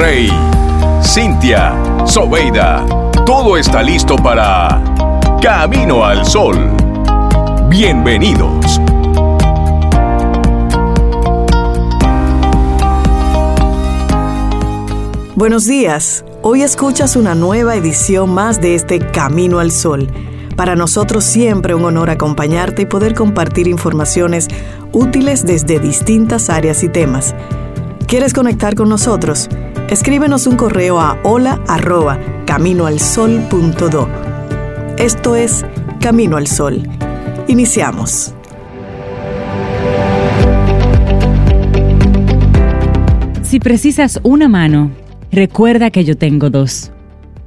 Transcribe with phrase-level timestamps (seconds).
[0.00, 0.30] Rey,
[1.02, 1.74] Cintia,
[2.06, 2.86] Sobeida,
[3.26, 4.82] todo está listo para
[5.42, 6.56] Camino al Sol.
[7.68, 8.80] Bienvenidos.
[15.34, 16.24] Buenos días.
[16.40, 20.10] Hoy escuchas una nueva edición más de este Camino al Sol.
[20.56, 24.48] Para nosotros siempre un honor acompañarte y poder compartir informaciones
[24.92, 27.34] útiles desde distintas áreas y temas.
[28.06, 29.50] ¿Quieres conectar con nosotros?
[29.90, 32.16] Escríbenos un correo a hola arroba.
[34.98, 35.66] Esto es
[36.00, 36.88] Camino al Sol.
[37.48, 38.32] Iniciamos.
[43.42, 44.92] Si precisas una mano,
[45.32, 46.92] recuerda que yo tengo dos.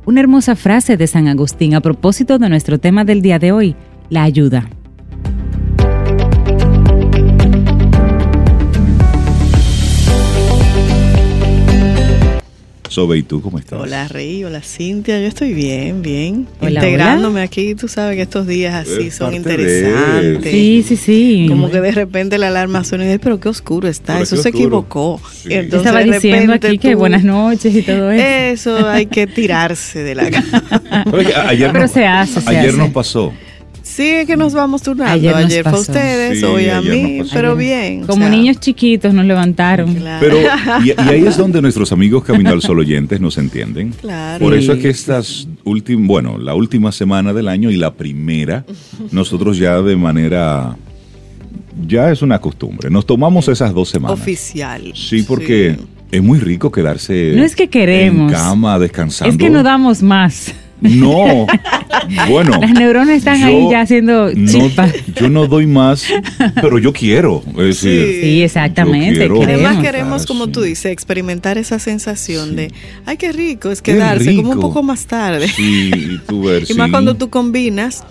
[0.05, 3.77] Una hermosa frase de San Agustín a propósito de nuestro tema del día de hoy,
[4.09, 4.69] la ayuda.
[12.93, 13.79] Sobe, ¿y tú cómo estás?
[13.81, 16.47] Hola Rey, hola Cintia, yo estoy bien, bien.
[16.61, 20.51] Integrándome aquí, tú sabes que estos días así son interesantes.
[20.51, 21.45] Sí, sí, sí.
[21.49, 24.49] Como que de repente la alarma suena y dice, pero qué oscuro está, eso se
[24.49, 25.19] equivocó.
[25.31, 25.47] Sí.
[25.53, 28.77] Entonces, Estaba diciendo aquí que buenas noches y todo eso.
[28.77, 31.03] Eso hay que tirarse de la cama.
[31.09, 32.77] pero, se hace, se Ayer hace.
[32.77, 33.33] nos pasó.
[33.93, 35.13] Sí, es que nos vamos turnando.
[35.13, 38.07] Ayer, ayer fue a ustedes, sí, hoy a mí, pero bien.
[38.07, 39.93] Como o sea, niños chiquitos nos levantaron.
[39.93, 40.19] Claro.
[40.19, 40.37] Pero,
[40.83, 43.91] y, y, ahí es donde nuestros amigos Camino al Sol oyentes nos entienden.
[43.91, 44.43] Claro.
[44.43, 48.65] Por eso es que estas últimas, bueno, la última semana del año y la primera,
[49.11, 50.75] nosotros ya de manera
[51.87, 52.89] ya es una costumbre.
[52.89, 54.19] Nos tomamos esas dos semanas.
[54.19, 54.91] Oficial.
[54.95, 55.85] Sí, porque sí.
[56.11, 58.31] es muy rico quedarse no es que queremos.
[58.31, 59.31] en cama descansando.
[59.31, 60.51] Es que no damos más.
[60.83, 61.47] No,
[62.27, 62.57] bueno.
[62.61, 64.93] Las neuronas están yo ahí ya haciendo chispas.
[65.07, 66.05] No, yo no doy más,
[66.55, 67.41] pero yo quiero.
[67.51, 68.21] Es decir, sí.
[68.21, 69.19] sí, exactamente.
[69.19, 69.65] Quiero, queremos.
[69.65, 72.55] Además queremos, como tú dices, experimentar esa sensación sí.
[72.55, 72.71] de,
[73.05, 74.43] ay, qué rico, es quedarse rico.
[74.43, 75.47] como un poco más tarde.
[75.47, 78.03] Sí, y tú ver, Y más cuando tú combinas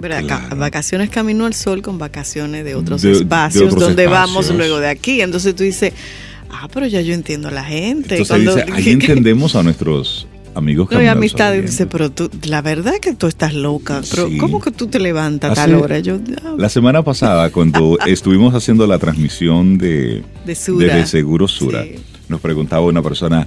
[0.00, 0.24] ¿verdad?
[0.24, 0.56] Claro.
[0.56, 4.34] vacaciones camino al sol con vacaciones de otros de, espacios de otros donde espacios.
[4.34, 5.20] vamos luego de aquí.
[5.20, 5.92] Entonces tú dices,
[6.50, 8.16] ah, pero ya yo entiendo a la gente.
[8.16, 12.62] Entonces cuando, dice, ahí entendemos a nuestros amigos no, y amistad dice, pero tú, la
[12.62, 14.38] verdad es que tú estás loca, pero sí.
[14.38, 15.98] ¿cómo que tú te levantas a tal hora?
[15.98, 16.54] Yo, ah.
[16.58, 21.06] La semana pasada, cuando estuvimos haciendo la transmisión de, de, Sura.
[21.06, 21.96] Seguro Sura, sí.
[22.28, 23.46] nos preguntaba una persona,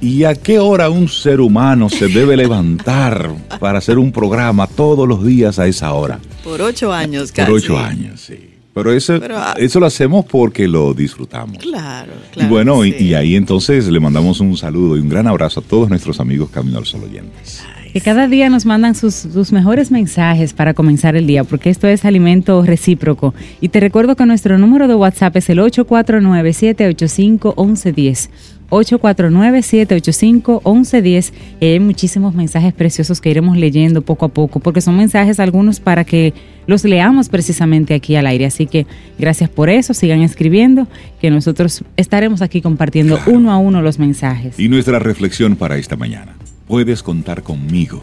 [0.00, 5.08] ¿y a qué hora un ser humano se debe levantar para hacer un programa todos
[5.08, 6.20] los días a esa hora?
[6.44, 7.50] Por ocho años, casi.
[7.50, 8.57] Por ocho años, sí.
[8.74, 11.58] Pero eso, Pero, ah, eso lo hacemos porque lo disfrutamos.
[11.58, 12.48] Claro, claro.
[12.48, 12.94] Y bueno, sí.
[12.98, 16.20] y, y, ahí entonces le mandamos un saludo y un gran abrazo a todos nuestros
[16.20, 17.64] amigos Camino al Sol oyentes.
[17.92, 21.88] Que cada día nos mandan sus, sus, mejores mensajes para comenzar el día, porque esto
[21.88, 23.32] es alimento recíproco.
[23.60, 28.28] Y te recuerdo que nuestro número de WhatsApp es el 849-785-1110.
[28.70, 31.32] 849-785-1110.
[31.60, 35.80] Eh, hay muchísimos mensajes preciosos que iremos leyendo poco a poco, porque son mensajes algunos
[35.80, 36.32] para que
[36.66, 38.46] los leamos precisamente aquí al aire.
[38.46, 38.86] Así que
[39.18, 40.86] gracias por eso, sigan escribiendo,
[41.20, 43.32] que nosotros estaremos aquí compartiendo claro.
[43.32, 44.58] uno a uno los mensajes.
[44.58, 46.36] Y nuestra reflexión para esta mañana.
[46.66, 48.02] Puedes contar conmigo.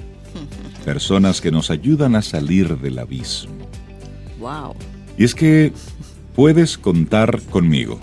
[0.84, 3.56] Personas que nos ayudan a salir del abismo.
[4.40, 4.76] Wow.
[5.18, 5.72] Y es que
[6.36, 8.00] puedes contar conmigo.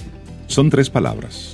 [0.47, 1.52] Son tres palabras.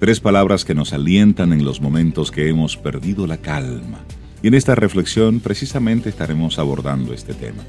[0.00, 4.00] Tres palabras que nos alientan en los momentos que hemos perdido la calma.
[4.42, 7.62] Y en esta reflexión precisamente estaremos abordando este tema.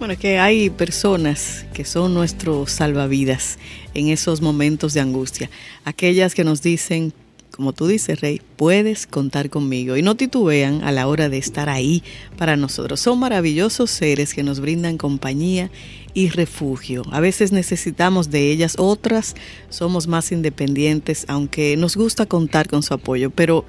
[0.00, 3.60] Bueno, que hay personas que son nuestros salvavidas
[3.94, 5.50] en esos momentos de angustia.
[5.84, 7.12] Aquellas que nos dicen,
[7.56, 9.96] como tú dices, Rey, puedes contar conmigo.
[9.96, 12.02] Y no titubean a la hora de estar ahí
[12.36, 13.00] para nosotros.
[13.00, 15.70] Son maravillosos seres que nos brindan compañía
[16.12, 17.02] y refugio.
[17.10, 19.34] A veces necesitamos de ellas, otras
[19.70, 23.30] somos más independientes, aunque nos gusta contar con su apoyo.
[23.30, 23.64] Pero,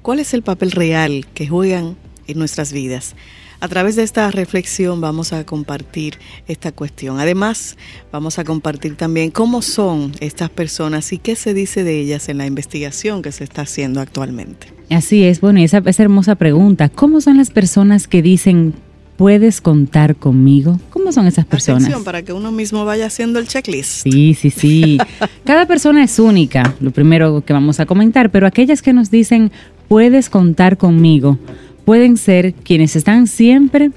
[0.00, 3.14] ¿cuál es el papel real que juegan en nuestras vidas?
[3.60, 7.20] A través de esta reflexión vamos a compartir esta cuestión.
[7.20, 7.76] Además,
[8.12, 12.38] vamos a compartir también cómo son estas personas y qué se dice de ellas en
[12.38, 14.68] la investigación que se está haciendo actualmente.
[14.90, 16.88] Así es, bueno, esa, esa hermosa pregunta.
[16.88, 18.74] ¿Cómo son las personas que dicen
[19.16, 20.78] ¿Puedes contar conmigo?
[20.90, 21.84] ¿Cómo son esas personas?
[21.84, 24.02] Atención, para que uno mismo vaya haciendo el checklist.
[24.02, 24.98] Sí, sí, sí.
[25.44, 29.52] Cada persona es única, lo primero que vamos a comentar, pero aquellas que nos dicen,
[29.88, 31.38] puedes contar conmigo,
[31.86, 33.92] pueden ser quienes están siempre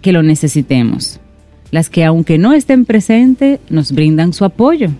[0.00, 1.20] que lo necesitemos.
[1.72, 4.90] Las que aunque no estén presentes, nos brindan su apoyo.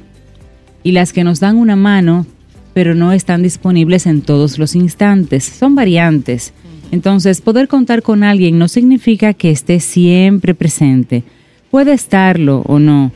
[0.83, 2.27] Y las que nos dan una mano,
[2.75, 5.45] pero no están disponibles en todos los instantes.
[5.45, 6.53] Son variantes.
[6.91, 11.23] Entonces, poder contar con alguien no significa que esté siempre presente.
[11.71, 13.13] Puede estarlo o no.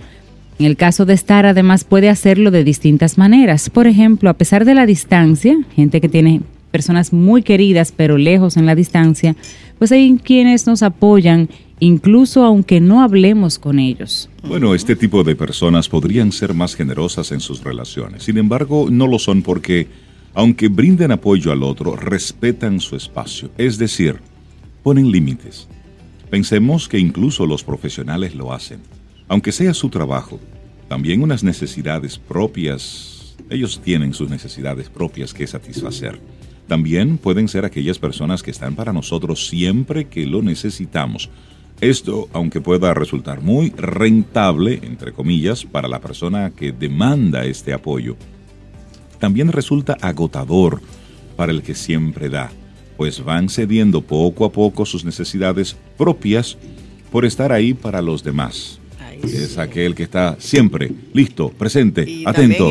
[0.61, 3.69] En el caso de estar, además, puede hacerlo de distintas maneras.
[3.69, 8.57] Por ejemplo, a pesar de la distancia, gente que tiene personas muy queridas pero lejos
[8.57, 9.37] en la distancia,
[9.79, 11.49] pues hay quienes nos apoyan
[11.83, 14.31] incluso aunque no hablemos con ellos.
[14.45, 18.23] Bueno, este tipo de personas podrían ser más generosas en sus relaciones.
[18.23, 19.89] Sin embargo, no lo son porque,
[20.33, 23.51] aunque brinden apoyo al otro, respetan su espacio.
[23.59, 24.21] Es decir,
[24.85, 25.67] ponen límites.
[26.31, 28.79] Pensemos que incluso los profesionales lo hacen.
[29.27, 30.39] Aunque sea su trabajo,
[30.89, 36.21] también unas necesidades propias, ellos tienen sus necesidades propias que satisfacer.
[36.73, 41.29] También pueden ser aquellas personas que están para nosotros siempre que lo necesitamos.
[41.83, 48.17] Esto, aunque pueda resultar muy rentable, entre comillas, para la persona que demanda este apoyo,
[49.19, 50.81] también resulta agotador
[51.37, 52.51] para el que siempre da,
[52.97, 56.57] pues van cediendo poco a poco sus necesidades propias
[57.11, 58.81] por estar ahí para los demás,
[59.25, 62.71] es aquel que está siempre listo, presente, atento.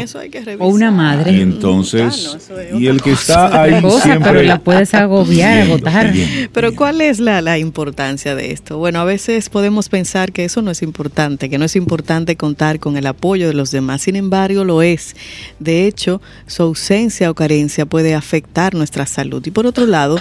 [0.59, 1.33] o una madre.
[1.33, 2.37] Y entonces,
[2.77, 4.31] y el que está ahí siempre.
[4.31, 6.13] Pero la puedes agobiar, agotar.
[6.53, 8.77] Pero ¿cuál es la, la importancia de esto?
[8.77, 12.79] Bueno, a veces podemos pensar que eso no es importante, que no es importante contar
[12.79, 14.01] con el apoyo de los demás.
[14.01, 15.15] Sin embargo, lo es.
[15.59, 19.45] De hecho, su ausencia o carencia puede afectar nuestra salud.
[19.45, 20.19] Y por otro lado,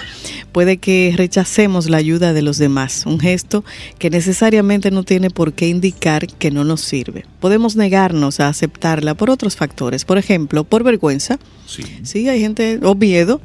[0.51, 3.05] puede que rechacemos la ayuda de los demás.
[3.05, 3.63] Un gesto
[3.99, 7.25] que necesariamente no tiene por qué indicar que no nos sirve.
[7.39, 11.39] Podemos negarnos a aceptarla por otros factores, por ejemplo, por vergüenza.
[11.65, 11.83] Sí.
[12.03, 13.41] Sí, hay gente, o miedo,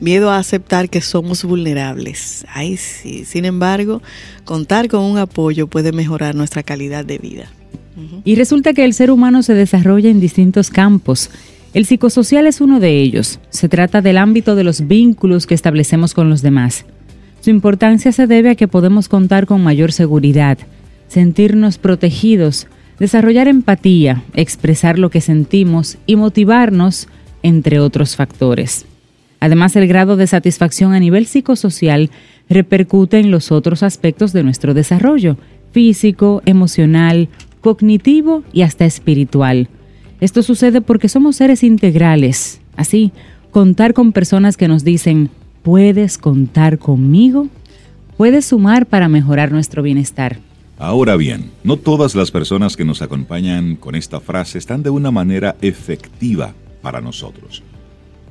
[0.00, 2.44] miedo a aceptar que somos vulnerables.
[2.52, 3.24] Ay, sí.
[3.24, 4.02] Sin embargo,
[4.44, 7.50] contar con un apoyo puede mejorar nuestra calidad de vida.
[8.24, 11.30] Y resulta que el ser humano se desarrolla en distintos campos.
[11.74, 13.40] El psicosocial es uno de ellos.
[13.50, 16.86] Se trata del ámbito de los vínculos que establecemos con los demás.
[17.40, 20.58] Su importancia se debe a que podemos contar con mayor seguridad,
[21.10, 22.68] sentirnos protegidos,
[23.00, 27.08] desarrollar empatía, expresar lo que sentimos y motivarnos,
[27.42, 28.86] entre otros factores.
[29.40, 32.10] Además, el grado de satisfacción a nivel psicosocial
[32.48, 35.36] repercute en los otros aspectos de nuestro desarrollo,
[35.72, 37.28] físico, emocional,
[37.60, 39.68] cognitivo y hasta espiritual.
[40.20, 42.60] Esto sucede porque somos seres integrales.
[42.76, 43.10] Así,
[43.50, 45.30] contar con personas que nos dicen,
[45.62, 47.48] puedes contar conmigo,
[48.16, 50.38] puede sumar para mejorar nuestro bienestar.
[50.80, 55.10] Ahora bien, no todas las personas que nos acompañan con esta frase están de una
[55.10, 57.62] manera efectiva para nosotros.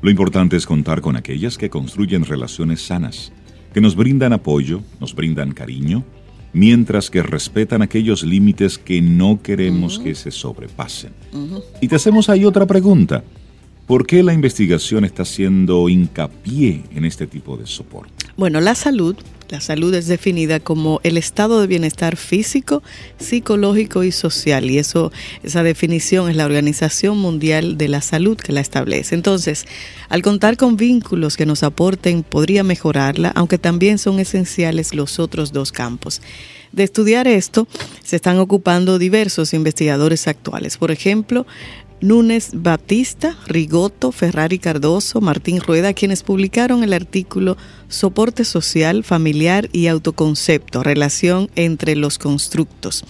[0.02, 3.32] Lo importante es contar con aquellas que construyen relaciones sanas,
[3.72, 6.04] que nos brindan apoyo, nos brindan cariño,
[6.52, 11.14] mientras que respetan aquellos límites que no queremos que se sobrepasen.
[11.82, 13.24] Y te hacemos ahí otra pregunta.
[13.86, 18.26] ¿Por qué la investigación está haciendo hincapié en este tipo de soporte?
[18.38, 19.16] Bueno, la salud
[19.50, 22.84] la salud es definida como el estado de bienestar físico,
[23.18, 24.70] psicológico y social.
[24.70, 25.12] Y eso,
[25.44, 29.16] esa definición es la Organización Mundial de la Salud que la establece.
[29.16, 29.66] Entonces,
[30.08, 35.52] al contar con vínculos que nos aporten, podría mejorarla, aunque también son esenciales los otros
[35.52, 36.22] dos campos.
[36.72, 37.68] De estudiar esto,
[38.04, 40.78] se están ocupando diversos investigadores actuales.
[40.78, 41.48] Por ejemplo,
[42.02, 47.58] Núñez Batista, Rigoto, Ferrari Cardoso, Martín Rueda, quienes publicaron el artículo
[47.90, 53.04] Soporte Social, Familiar y Autoconcepto, Relación entre los Constructos,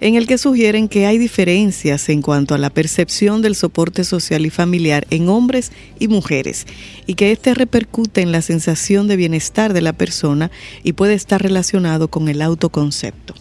[0.00, 4.46] en el que sugieren que hay diferencias en cuanto a la percepción del soporte social
[4.46, 6.66] y familiar en hombres y mujeres,
[7.06, 10.50] y que éste repercute en la sensación de bienestar de la persona
[10.82, 13.34] y puede estar relacionado con el autoconcepto.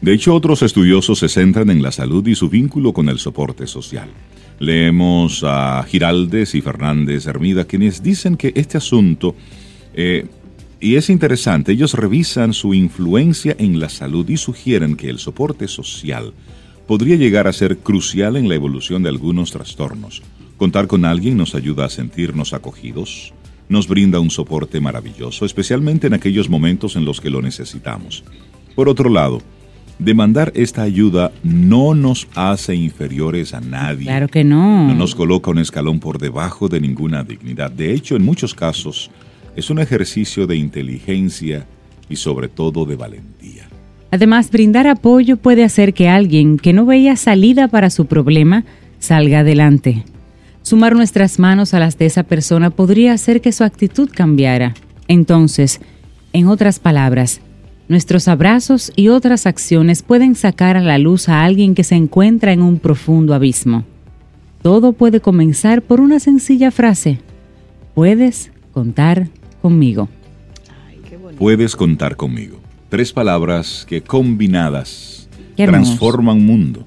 [0.00, 3.66] De hecho, otros estudiosos se centran en la salud y su vínculo con el soporte
[3.66, 4.08] social.
[4.58, 9.34] Leemos a Giraldes y Fernández Hermida, quienes dicen que este asunto,
[9.92, 10.26] eh,
[10.80, 15.68] y es interesante, ellos revisan su influencia en la salud y sugieren que el soporte
[15.68, 16.32] social
[16.86, 20.22] podría llegar a ser crucial en la evolución de algunos trastornos.
[20.56, 23.34] Contar con alguien nos ayuda a sentirnos acogidos,
[23.68, 28.24] nos brinda un soporte maravilloso, especialmente en aquellos momentos en los que lo necesitamos.
[28.74, 29.40] Por otro lado,
[30.00, 34.06] Demandar esta ayuda no nos hace inferiores a nadie.
[34.06, 34.88] Claro que no.
[34.88, 37.70] No nos coloca un escalón por debajo de ninguna dignidad.
[37.70, 39.10] De hecho, en muchos casos,
[39.56, 41.66] es un ejercicio de inteligencia
[42.08, 43.68] y sobre todo de valentía.
[44.10, 48.64] Además, brindar apoyo puede hacer que alguien que no veía salida para su problema
[49.00, 50.04] salga adelante.
[50.62, 54.72] Sumar nuestras manos a las de esa persona podría hacer que su actitud cambiara.
[55.08, 55.78] Entonces,
[56.32, 57.42] en otras palabras,
[57.90, 62.52] Nuestros abrazos y otras acciones pueden sacar a la luz a alguien que se encuentra
[62.52, 63.82] en un profundo abismo.
[64.62, 67.18] Todo puede comenzar por una sencilla frase.
[67.96, 69.26] Puedes contar
[69.60, 70.08] conmigo.
[71.36, 72.60] Puedes contar conmigo.
[72.90, 76.86] Tres palabras que combinadas transforman un mundo.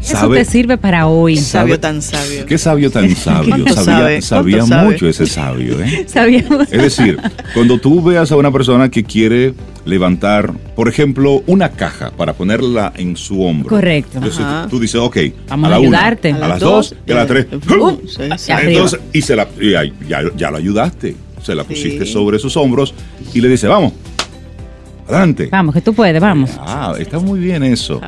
[0.00, 1.34] eso te sirve para hoy.
[1.34, 2.46] Qué sabio tan sabio.
[2.46, 3.50] Qué sabio tan sabio.
[3.50, 4.22] ¿Cuánto Sabía, sabe?
[4.22, 4.90] sabía ¿Cuánto sabe?
[4.92, 6.06] mucho ese sabio, ¿eh?
[6.08, 6.72] ¿Sabíamos?
[6.72, 7.20] Es decir,
[7.52, 9.52] cuando tú veas a una persona que quiere
[9.84, 13.68] levantar, por ejemplo, una caja para ponerla en su hombro.
[13.68, 14.12] Correcto.
[14.16, 14.66] Entonces Ajá.
[14.70, 15.16] tú dices, ok,
[15.48, 16.32] Vamos a la a una, ayudarte.
[16.32, 17.46] a, A las dos, dos, y a las tres.
[18.06, 18.52] Sí, sí.
[18.62, 19.72] Entonces, y se la, y
[20.08, 21.16] ya, ya lo ayudaste.
[21.42, 22.12] Se la pusiste Sí.
[22.12, 22.94] sobre sus hombros
[23.34, 23.92] y le dice, vamos,
[25.06, 25.48] adelante.
[25.52, 26.50] Vamos, que tú puedes, vamos.
[26.58, 28.00] Ah, está muy bien eso.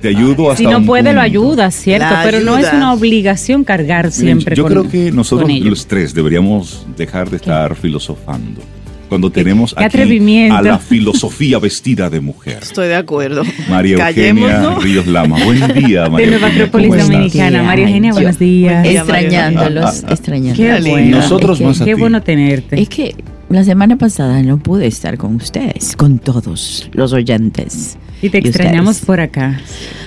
[0.00, 2.06] Te ayudo hasta Si no puede, lo ayudas, ¿cierto?
[2.08, 5.86] La Pero no es una obligación cargar Miren, siempre yo con creo que nosotros los
[5.88, 8.60] tres deberíamos dejar de estar filosofando.
[9.08, 12.58] Cuando tenemos aquí a la filosofía vestida de mujer.
[12.62, 13.42] Estoy de acuerdo.
[13.70, 14.14] María Eugenia
[14.56, 14.82] Callémonos.
[14.84, 15.38] Ríos Lama.
[15.44, 16.96] Buen día, María De Nueva Acrópolis.
[17.08, 17.62] Dominicana.
[17.62, 18.72] María Eugenia, buenos días.
[18.82, 20.12] Buen día, María Extrañándolos, Eugenia.
[20.12, 20.76] extrañándolos.
[20.78, 21.16] Qué Qué bueno.
[21.18, 22.00] Nosotros Es que- más a Qué ti.
[22.00, 22.80] bueno tenerte.
[22.80, 23.14] Es que
[23.48, 27.96] la semana pasada no pude estar con ustedes, con todos los oyentes.
[28.22, 29.06] y te y extrañamos ustedes.
[29.06, 29.60] por acá.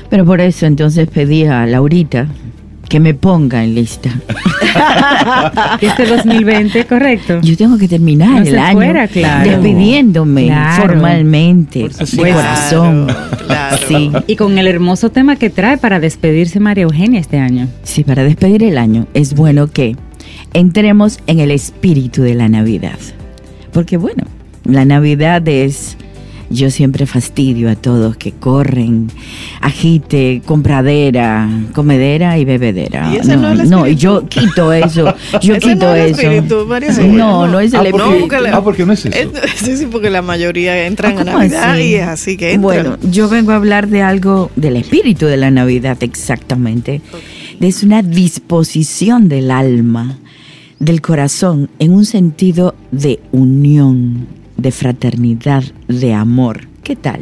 [0.10, 2.28] Pero por eso entonces pedí a Laurita
[2.90, 4.10] que me ponga en lista.
[5.82, 7.40] Este 2020, correcto.
[7.42, 9.50] Yo tengo que terminar No el año fuera, claro.
[9.50, 10.82] despidiéndome Claro.
[10.88, 13.06] formalmente, Por de corazón.
[13.08, 13.78] Claro, claro.
[13.88, 17.68] Sí, Y con el hermoso tema que trae para despedirse María Eugenia este año.
[17.84, 19.96] sí, para despedir el año es bueno que
[20.54, 23.00] entremos en el espíritu de la Navidad.
[23.72, 24.24] Porque bueno,
[24.66, 25.98] la Navidad es...
[26.52, 29.08] Yo siempre fastidio a todos que corren,
[29.62, 33.14] agite, compradera, comedera y bebedera.
[33.14, 34.02] Y ese no es el no, y espíritu.
[34.02, 35.14] yo quito eso.
[35.42, 36.22] Yo Ese quito no es el eso.
[36.22, 37.18] espíritu, María Sí, Eugenia.
[37.24, 38.20] no, no es el Ah, espíritu.
[38.22, 39.16] porque ah, porque no es eso.
[39.16, 41.82] Es- sí, sí, porque la mayoría entran Ah, a ¿cómo Navidad así?
[41.84, 42.62] y es así que entran.
[42.62, 47.02] Bueno, yo vengo a hablar de algo del espíritu de la Navidad, exactamente.
[47.62, 50.18] Es una disposición del alma,
[50.80, 54.28] del corazón, en un sentido de unión,
[54.60, 56.68] de fraternidad, de amor.
[56.84, 57.22] ¿Qué tal?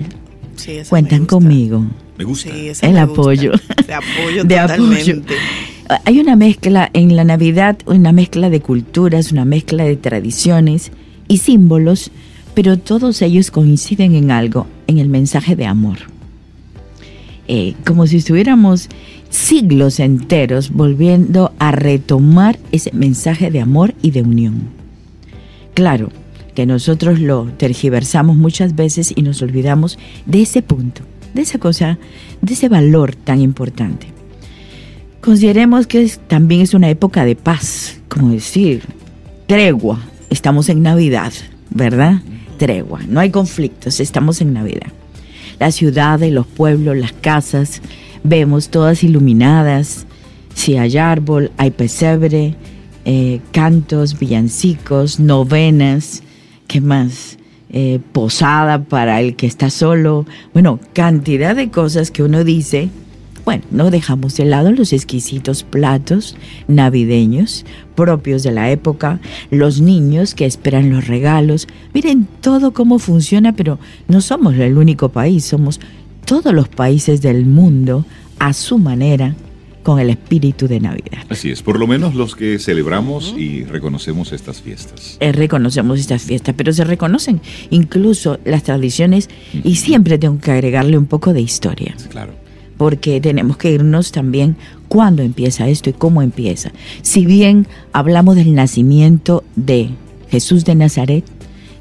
[0.55, 1.35] Sí, esa me Cuentan gusta.
[1.35, 1.85] conmigo.
[2.17, 2.49] Me gusta.
[2.51, 3.21] Sí, esa El me gusta.
[3.21, 3.51] apoyo.
[3.87, 5.11] De apoyo De totalmente.
[5.35, 6.01] apoyo.
[6.05, 10.91] Hay una mezcla en la Navidad, una mezcla de culturas, una mezcla de tradiciones
[11.27, 12.11] y símbolos,
[12.53, 15.97] pero todos ellos coinciden en algo, en el mensaje de amor.
[17.47, 18.89] Eh, como si estuviéramos
[19.29, 24.63] siglos enteros volviendo a retomar ese mensaje de amor y de unión.
[25.73, 26.09] Claro
[26.57, 31.03] que nosotros lo tergiversamos muchas veces y nos olvidamos de ese punto,
[31.35, 31.99] de esa cosa,
[32.41, 34.07] de ese valor tan importante.
[35.21, 38.81] Consideremos que también es una época de paz, como decir,
[39.45, 39.99] tregua,
[40.31, 41.31] estamos en Navidad,
[41.69, 42.23] ¿verdad?
[42.57, 44.91] Tregua, no hay conflictos, estamos en Navidad.
[45.59, 47.83] Las ciudades, los pueblos, las casas,
[48.23, 50.07] vemos todas iluminadas,
[50.55, 52.55] si hay árbol, hay pesebre,
[53.05, 56.23] eh, cantos, villancicos, novenas,
[56.67, 57.37] ¿qué más?
[57.69, 62.89] Eh, posada para el que está solo, bueno, cantidad de cosas que uno dice,
[63.43, 66.37] bueno, no dejamos de lado los exquisitos platos
[66.69, 69.19] navideños propios de la época,
[69.51, 71.67] los niños que esperan los regalos.
[71.93, 75.81] Miren todo cómo funciona, pero no somos el único país, somos
[76.25, 78.05] todos los países del mundo
[78.39, 79.35] a su manera
[79.87, 81.19] con el espíritu de Navidad.
[81.29, 85.15] Así es, por lo menos los que celebramos y reconocemos estas fiestas.
[85.21, 87.39] Eh, reconocemos estas fiestas, pero se reconocen
[87.69, 89.29] incluso las tradiciones
[89.63, 91.93] y siempre tengo que agregarle un poco de historia.
[91.95, 92.33] Sí, Claro.
[92.75, 94.57] porque tenemos que irnos también
[94.89, 96.73] cuándo empieza esto y cómo empieza.
[97.01, 99.91] Si bien hablamos del nacimiento de
[100.29, 101.23] Jesús de Nazaret,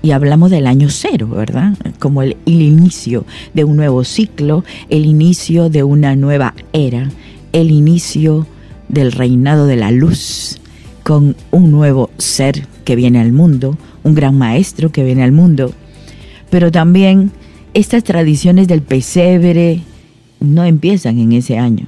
[0.02, 1.76] y hablamos del año cero, ¿verdad?
[1.98, 7.10] Como el, el inicio de un nuevo ciclo, el inicio de una nueva era,
[7.56, 8.46] el inicio
[8.88, 10.58] del reinado de la luz,
[11.02, 15.72] con un nuevo ser que viene al mundo, un gran maestro que viene al mundo,
[16.50, 17.30] pero también
[17.72, 19.80] estas tradiciones del pesebre
[20.38, 21.86] no empiezan en ese año.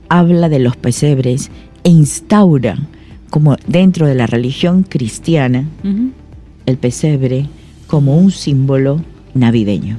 [0.08, 1.50] habla de los pesebres
[1.82, 2.78] e instaura
[3.30, 5.64] como dentro de la religión cristiana
[6.66, 7.46] el pesebre
[7.86, 9.00] como un símbolo
[9.34, 9.98] navideño.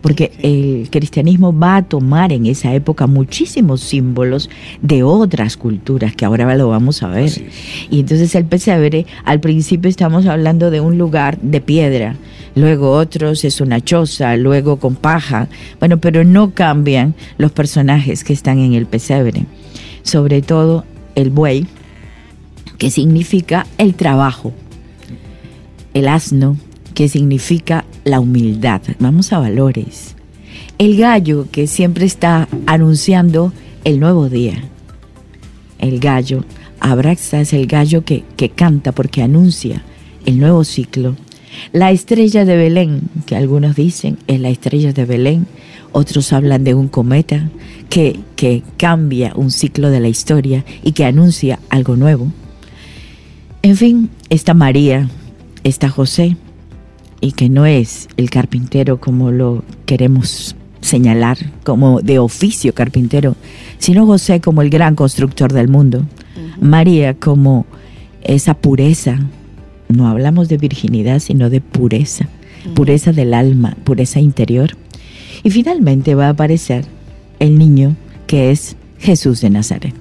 [0.00, 4.48] Porque el cristianismo va a tomar en esa época muchísimos símbolos
[4.80, 7.32] de otras culturas que ahora lo vamos a ver.
[7.90, 12.14] Y entonces el pesebre, al principio estamos hablando de un lugar de piedra,
[12.54, 15.48] luego otros es una choza, luego con paja.
[15.80, 19.44] Bueno, pero no cambian los personajes que están en el pesebre.
[20.04, 20.84] Sobre todo
[21.16, 21.66] el buey,
[22.78, 24.52] que significa el trabajo.
[25.94, 26.56] El asno,
[26.94, 28.82] que significa la humildad.
[28.98, 30.14] Vamos a valores.
[30.78, 33.52] El gallo, que siempre está anunciando
[33.84, 34.62] el nuevo día.
[35.78, 36.44] El gallo,
[36.80, 39.82] Abraxa es el gallo que, que canta porque anuncia
[40.24, 41.16] el nuevo ciclo.
[41.72, 45.46] La estrella de Belén, que algunos dicen es la estrella de Belén,
[45.92, 47.48] otros hablan de un cometa
[47.88, 52.30] que, que cambia un ciclo de la historia y que anuncia algo nuevo.
[53.66, 55.08] En fin, está María,
[55.64, 56.36] está José,
[57.20, 63.34] y que no es el carpintero como lo queremos señalar, como de oficio carpintero,
[63.78, 66.06] sino José como el gran constructor del mundo,
[66.60, 67.66] María como
[68.22, 69.18] esa pureza,
[69.88, 72.28] no hablamos de virginidad, sino de pureza,
[72.76, 74.76] pureza del alma, pureza interior.
[75.42, 76.84] Y finalmente va a aparecer
[77.40, 77.96] el niño
[78.28, 79.92] que es Jesús de Nazaret.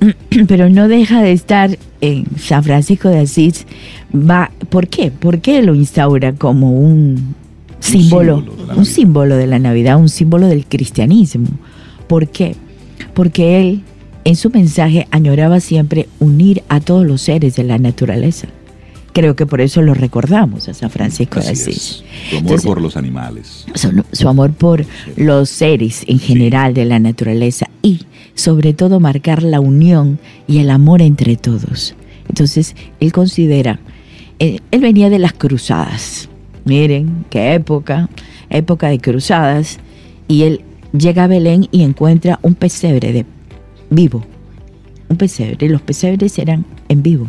[0.48, 3.66] Pero no deja de estar en San Francisco de Asís.
[4.14, 5.10] Va, ¿Por qué?
[5.10, 7.34] ¿Por qué lo instaura como un
[7.80, 11.48] símbolo, símbolo de la un símbolo de la Navidad, un símbolo del cristianismo?
[12.08, 12.56] ¿Por qué?
[13.14, 13.82] Porque él
[14.24, 18.48] en su mensaje añoraba siempre unir a todos los seres de la naturaleza.
[19.12, 21.76] Creo que por eso lo recordamos a San Francisco de Así Asís.
[21.76, 22.04] es.
[22.30, 23.66] Tu amor Entonces, por los animales.
[23.74, 24.84] su, su amor por
[25.16, 28.02] los seres en general de la naturaleza y
[28.34, 31.94] sobre todo marcar la unión y el amor entre todos.
[32.28, 33.80] Entonces, él considera,
[34.38, 36.28] él, venía de las cruzadas.
[36.64, 38.08] Miren, qué época,
[38.48, 39.78] época de cruzadas.
[40.28, 40.60] Y él
[40.92, 43.26] llega a Belén y encuentra un pesebre de
[43.90, 44.24] vivo.
[45.08, 45.68] Un pesebre.
[45.68, 47.28] Los pesebres eran en vivo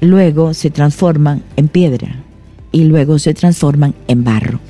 [0.00, 2.22] luego se transforman en piedra
[2.72, 4.60] y luego se transforman en barro.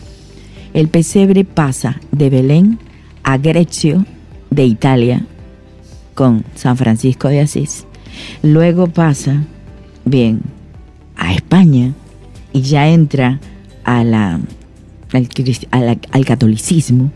[0.74, 2.78] El pesebre pasa de Belén
[3.24, 4.04] a Grecio
[4.50, 5.24] de Italia
[6.14, 7.86] con San Francisco de Asís.
[8.42, 9.44] Luego pasa,
[10.04, 10.40] bien,
[11.16, 11.92] a España
[12.52, 13.40] y ya entra
[13.84, 14.40] a la,
[15.12, 17.12] al, al catolicismo.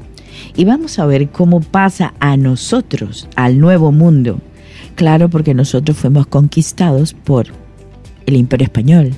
[0.57, 4.41] Y vamos a ver cómo pasa a nosotros, al nuevo mundo.
[4.95, 7.47] Claro, porque nosotros fuimos conquistados por
[8.27, 9.13] el imperio español.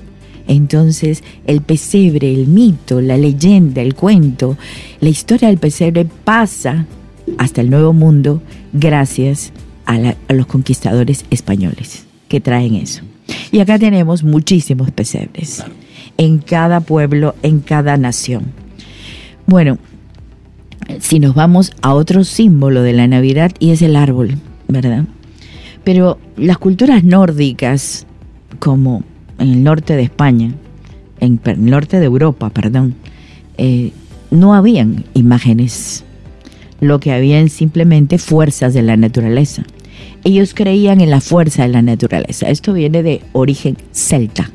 [0.46, 4.57] Entonces, el pesebre, el mito, la leyenda, el cuento,
[5.00, 6.87] la historia del pesebre pasa
[7.38, 9.52] hasta el nuevo mundo gracias
[9.87, 13.02] a, los conquistadores españoles que traen eso.
[13.52, 15.64] Y acá tenemos muchísimos pesebres
[16.16, 18.44] en cada pueblo, en cada nación.
[19.46, 19.78] Bueno,
[21.00, 24.37] si nos vamos a otro símbolo de la Navidad y es el árbol,
[24.68, 25.04] ¿verdad?
[25.82, 28.06] Pero las culturas nórdicas,
[28.58, 29.02] como
[29.38, 30.52] en el norte de España,
[31.20, 32.94] en el norte de Europa, perdón,
[33.56, 33.92] eh,
[34.30, 36.04] no habían imágenes.
[36.85, 39.62] Lo que habían simplemente fuerzas de la naturaleza.
[40.23, 42.51] Ellos creían en la fuerza de la naturaleza.
[42.51, 44.51] Esto viene de origen celta.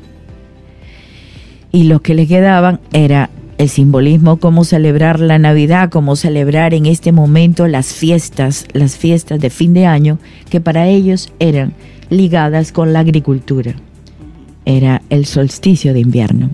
[1.72, 6.86] Y lo que le quedaban era el simbolismo, cómo celebrar la Navidad, cómo celebrar en
[6.86, 11.74] este momento las fiestas, las fiestas de fin de año, que para ellos eran
[12.10, 13.74] ligadas con la agricultura.
[14.66, 16.50] Era el solsticio de invierno.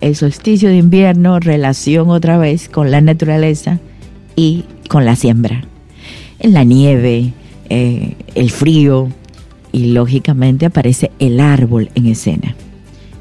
[0.00, 3.78] El solsticio de invierno, relación otra vez con la naturaleza
[4.34, 5.64] y con la siembra.
[6.38, 7.32] En la nieve,
[7.68, 9.08] eh, el frío
[9.72, 12.54] y lógicamente aparece el árbol en escena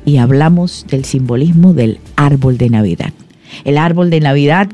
[0.05, 3.13] y hablamos del simbolismo del árbol de Navidad.
[3.63, 4.69] El árbol de Navidad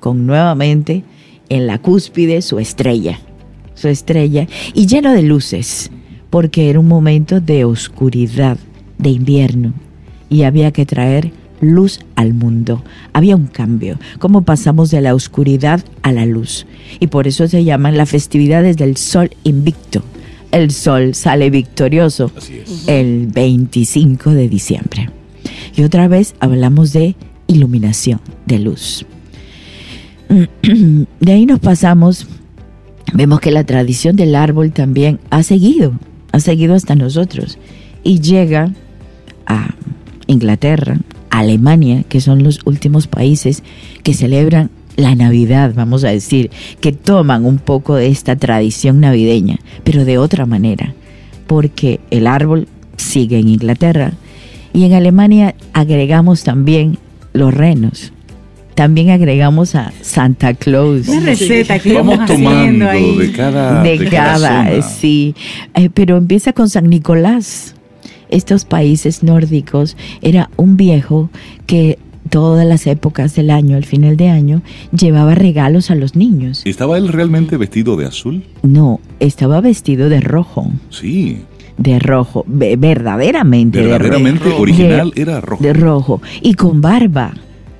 [0.00, 1.04] con nuevamente
[1.48, 3.20] en la cúspide su estrella,
[3.74, 5.90] su estrella y lleno de luces,
[6.30, 8.56] porque era un momento de oscuridad,
[8.98, 9.74] de invierno
[10.30, 12.84] y había que traer luz al mundo.
[13.14, 16.66] Había un cambio, cómo pasamos de la oscuridad a la luz.
[17.00, 20.02] Y por eso se llaman las festividades del sol invicto.
[20.50, 22.30] El sol sale victorioso
[22.86, 25.08] el 25 de diciembre.
[25.74, 29.06] Y otra vez hablamos de iluminación, de luz.
[31.20, 32.26] De ahí nos pasamos,
[33.12, 35.92] vemos que la tradición del árbol también ha seguido,
[36.32, 37.58] ha seguido hasta nosotros.
[38.02, 38.72] Y llega
[39.46, 39.74] a
[40.26, 40.98] Inglaterra,
[41.42, 43.62] Alemania, que son los últimos países
[44.02, 46.50] que celebran la Navidad, vamos a decir,
[46.80, 50.94] que toman un poco de esta tradición navideña, pero de otra manera,
[51.46, 54.12] porque el árbol sigue en Inglaterra
[54.72, 56.98] y en Alemania agregamos también
[57.32, 58.12] los renos.
[58.74, 61.06] También agregamos a Santa Claus.
[61.08, 63.18] Una receta que Vamos tomando ahí.
[63.18, 64.82] de cada, de, cada, zona.
[64.82, 65.34] sí.
[65.74, 67.74] Eh, pero empieza con San Nicolás.
[68.32, 71.30] Estos países nórdicos era un viejo
[71.66, 71.98] que
[72.30, 74.62] todas las épocas del año, al final de año,
[74.96, 76.62] llevaba regalos a los niños.
[76.64, 78.42] ¿Estaba él realmente vestido de azul?
[78.62, 81.38] No, estaba vestido de rojo, Sí.
[81.76, 84.62] de rojo, ve- verdaderamente, de Verdaderamente rojo.
[84.62, 85.62] original De- era rojo.
[85.62, 87.34] de rojo y con barba,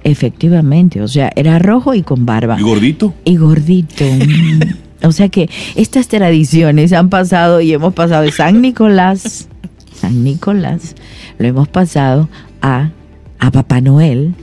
[0.04, 2.56] efectivamente, o sea, era rojo y con barba.
[2.58, 3.14] ¿Y gordito?
[3.24, 4.04] y gordito.
[5.04, 9.48] O sea que estas tradiciones han pasado y hemos pasado de San Nicolás,
[10.02, 10.96] San Nicolás,
[11.38, 12.28] lo hemos pasado
[12.60, 12.90] a,
[13.38, 14.34] a Papá Noel.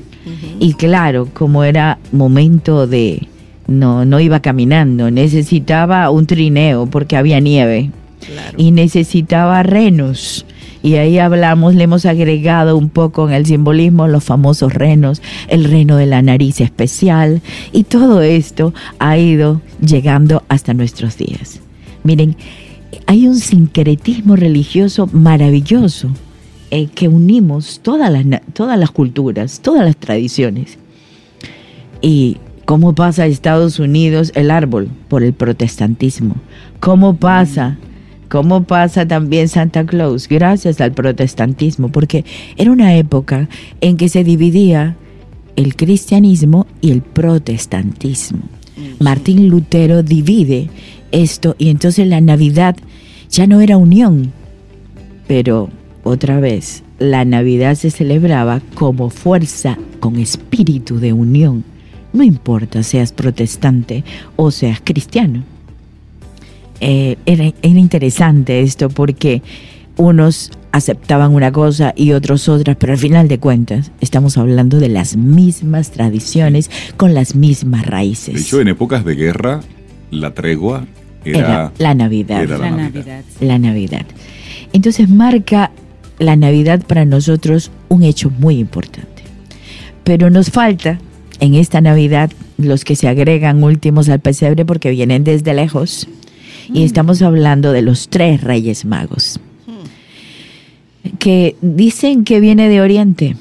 [0.60, 3.28] Y claro, como era momento de...
[3.68, 7.92] No, no iba caminando, necesitaba un trineo porque había nieve
[8.26, 8.56] Claro.
[8.58, 10.46] y necesitaba renos.
[10.82, 15.66] Y ahí hablamos, le hemos agregado un poco en el simbolismo los famosos renos, el
[15.66, 17.42] reno de la nariz especial,
[17.74, 21.60] y todo esto ha ido llegando hasta nuestros días.
[22.04, 22.36] Miren,
[23.06, 26.10] hay un sincretismo religioso maravilloso
[26.72, 30.78] eh, que unimos todas las, todas las culturas, todas las tradiciones.
[32.02, 34.90] ¿Y cómo pasa a Estados Unidos el árbol?
[35.08, 36.36] Por el protestantismo.
[36.80, 37.78] ¿Cómo pasa?
[38.30, 40.28] ¿Cómo pasa también Santa Claus?
[40.28, 42.24] Gracias al protestantismo, porque
[42.58, 43.50] era una época
[43.82, 44.96] en que se dividía
[45.56, 48.42] el cristianismo y el protestantismo.
[49.00, 50.70] Martín Lutero divide
[51.12, 52.76] esto y entonces la Navidad
[53.30, 54.32] ya no era unión,
[55.28, 55.70] pero
[56.04, 61.64] otra vez la Navidad se celebraba como fuerza con espíritu de unión.
[62.12, 64.04] No importa seas protestante
[64.36, 65.44] o seas cristiano.
[66.82, 69.42] Eh, era, era interesante esto porque
[69.98, 74.90] unos aceptaban una cosa y otros otras, pero al final de cuentas estamos hablando de
[74.90, 78.36] las mismas tradiciones con las mismas raíces.
[78.36, 79.62] De hecho, en épocas de guerra,
[80.12, 80.86] la tregua
[81.26, 82.44] era, Era la Navidad.
[82.44, 82.94] era La la Navidad.
[82.94, 83.24] Navidad.
[83.42, 84.06] la Navidad.
[84.74, 85.72] Entonces marca
[86.20, 89.24] la Navidad para nosotros un hecho muy importante.
[90.04, 91.00] Pero nos falta
[91.40, 96.08] en esta Navidad los que se agregan últimos al pesebre porque vienen desde lejos.
[96.72, 99.40] Y estamos hablando de los tres reyes magos.
[101.18, 103.36] Que dicen que viene de Oriente.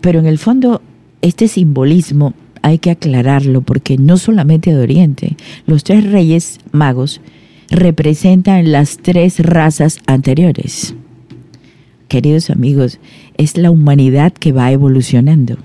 [0.00, 0.82] Pero en el fondo
[1.22, 5.36] este simbolismo hay que aclararlo porque no solamente de Oriente.
[5.66, 7.20] Los tres reyes magos
[7.70, 10.94] representan las tres razas anteriores.
[12.08, 12.98] Queridos amigos,
[13.36, 15.56] es la humanidad que va evolucionando.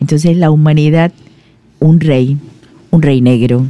[0.00, 1.12] Entonces la humanidad,
[1.78, 2.38] un rey,
[2.90, 3.66] un rey negro,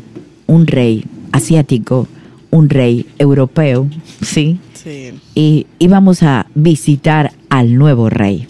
[0.46, 2.08] un rey asiático,
[2.50, 3.88] un rey europeo,
[4.22, 4.58] ¿sí?
[4.74, 5.12] Sí.
[5.34, 8.46] y íbamos a visitar al nuevo rey.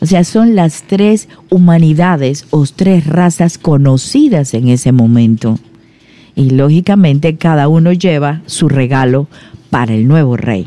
[0.00, 5.58] O sea, son las tres humanidades o tres razas conocidas en ese momento.
[6.34, 9.26] Y lógicamente cada uno lleva su regalo
[9.70, 10.66] para el nuevo rey.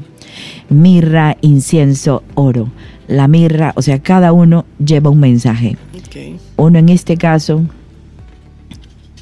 [0.70, 2.70] Mirra, incienso, oro.
[3.08, 5.78] La mirra, o sea, cada uno lleva un mensaje.
[5.96, 6.40] Ok.
[6.58, 7.62] Uno en este caso,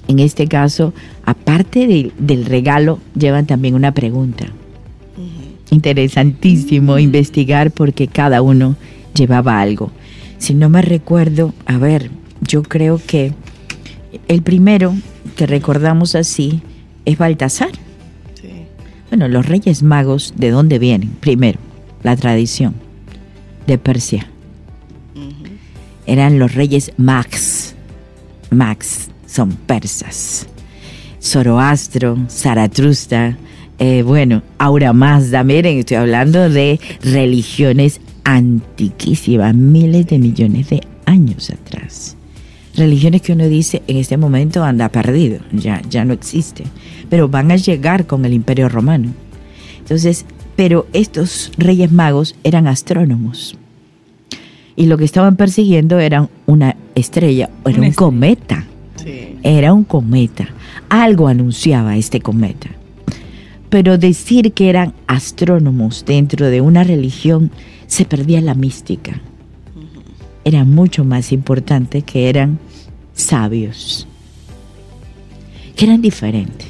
[0.07, 0.93] en este caso,
[1.25, 4.45] aparte de- del regalo, llevan también una pregunta.
[5.69, 8.75] Interesantísimo investigar porque cada uno
[9.13, 9.91] llevaba algo.
[10.37, 13.33] Si no me recuerdo, a ver, yo creo que
[14.27, 14.95] el primero
[15.35, 16.61] que recordamos así
[17.05, 17.71] es Baltasar.
[18.39, 18.49] Sí.
[19.09, 21.09] Bueno, los reyes magos, ¿de dónde vienen?
[21.19, 21.59] Primero,
[22.03, 22.75] la tradición
[23.65, 24.27] de Persia.
[26.05, 27.75] Eran los reyes Max.
[28.49, 30.47] Max son persas.
[31.21, 33.37] Zoroastro, Zaratrusta,
[33.79, 41.49] eh, bueno, Aura Mazda, miren, estoy hablando de religiones antiquísimas, miles de millones de años
[41.49, 42.17] atrás.
[42.75, 46.65] Religiones que uno dice en este momento anda perdido, ya, ya no existe,
[47.09, 49.13] pero van a llegar con el imperio romano.
[49.79, 50.25] Entonces,
[50.57, 53.57] pero estos reyes magos eran astrónomos.
[54.75, 57.95] Y lo que estaban persiguiendo era una estrella, era Una un estrella.
[57.95, 58.65] cometa.
[59.03, 59.37] Sí.
[59.41, 60.49] Era un cometa.
[60.89, 62.69] Algo anunciaba este cometa.
[63.69, 67.51] Pero decir que eran astrónomos dentro de una religión
[67.87, 69.19] se perdía la mística.
[70.43, 72.59] Era mucho más importante que eran
[73.13, 74.07] sabios,
[75.75, 76.67] que eran diferentes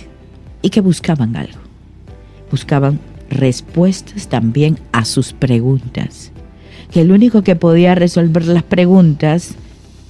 [0.62, 1.60] y que buscaban algo.
[2.50, 3.00] Buscaban
[3.30, 6.32] respuestas también a sus preguntas.
[6.92, 9.56] Que el único que podía resolver las preguntas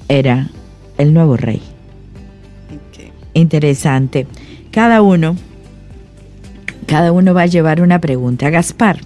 [0.08, 0.50] era
[0.98, 1.62] el nuevo rey
[3.38, 4.28] interesante.
[4.72, 5.36] Cada uno,
[6.86, 8.50] cada uno va a llevar una pregunta.
[8.50, 9.00] Gaspar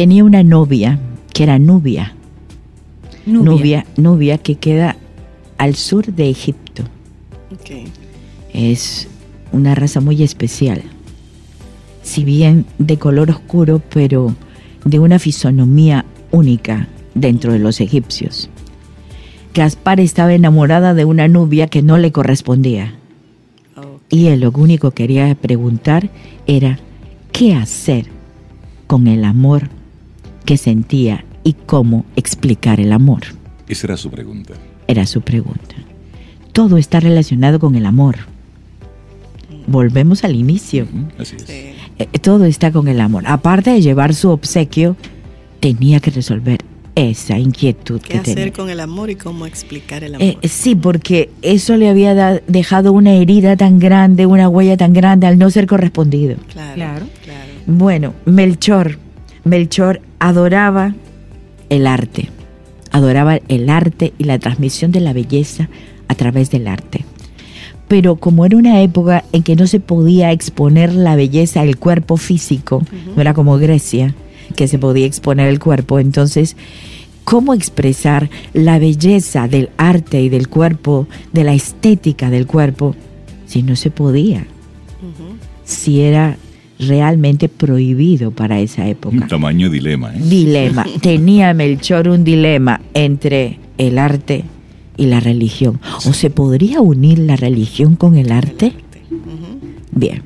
[0.00, 0.98] tenía una novia
[1.34, 2.14] que era Nubia.
[3.26, 4.96] Nubia, Nubia que queda
[5.58, 6.84] al sur de Egipto.
[7.52, 7.86] Ok.
[8.54, 9.08] Es
[9.52, 10.80] una raza muy especial.
[12.02, 14.34] Si bien de color oscuro, pero
[14.86, 18.48] de una fisonomía única dentro de los egipcios.
[19.52, 22.94] Gaspar estaba enamorada de una nubia que no le correspondía.
[24.08, 26.08] Y él lo único que quería preguntar
[26.46, 26.78] era
[27.32, 28.06] qué hacer
[28.86, 29.68] con el amor
[30.50, 33.20] que sentía y cómo explicar el amor.
[33.68, 34.54] Esa era su pregunta.
[34.88, 35.76] Era su pregunta.
[36.52, 38.16] Todo está relacionado con el amor.
[39.68, 40.88] Volvemos al inicio.
[41.20, 41.42] Así es.
[41.42, 41.52] Sí.
[42.00, 43.22] Eh, todo está con el amor.
[43.28, 44.96] Aparte de llevar su obsequio,
[45.60, 46.58] tenía que resolver
[46.96, 48.52] esa inquietud ¿Qué que hacer tenía.
[48.52, 50.26] con el amor y cómo explicar el amor?
[50.26, 54.92] Eh, sí, porque eso le había da- dejado una herida tan grande, una huella tan
[54.94, 56.34] grande al no ser correspondido.
[56.52, 57.06] claro, Claro.
[57.22, 57.40] claro.
[57.68, 58.98] Bueno, Melchor,
[59.44, 60.94] Melchor adoraba
[61.68, 62.28] el arte,
[62.90, 65.68] adoraba el arte y la transmisión de la belleza
[66.08, 67.04] a través del arte.
[67.88, 72.16] Pero como era una época en que no se podía exponer la belleza del cuerpo
[72.16, 72.82] físico,
[73.16, 74.14] no era como Grecia,
[74.54, 76.56] que se podía exponer el cuerpo, entonces,
[77.24, 82.94] ¿cómo expresar la belleza del arte y del cuerpo, de la estética del cuerpo,
[83.46, 84.46] si no se podía?
[85.64, 86.36] Si era
[86.80, 89.16] realmente prohibido para esa época.
[89.16, 90.20] Un tamaño dilema, ¿eh?
[90.20, 90.86] Dilema.
[91.02, 94.44] Tenía Melchor un dilema entre el arte
[94.96, 95.80] y la religión.
[96.06, 98.72] ¿O se podría unir la religión con el arte?
[99.92, 100.22] Bien.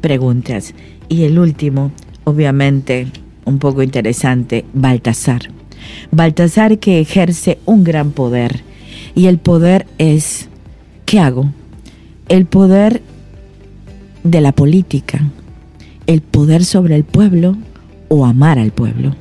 [0.00, 0.74] Preguntas.
[1.08, 1.92] Y el último,
[2.24, 3.08] obviamente,
[3.44, 5.50] un poco interesante, Baltasar.
[6.12, 8.62] Baltasar que ejerce un gran poder.
[9.14, 10.48] Y el poder es,
[11.04, 11.52] ¿qué hago?
[12.28, 13.02] El poder
[14.22, 15.30] de la política,
[16.10, 17.56] el poder sobre el pueblo
[18.08, 19.14] o amar al pueblo.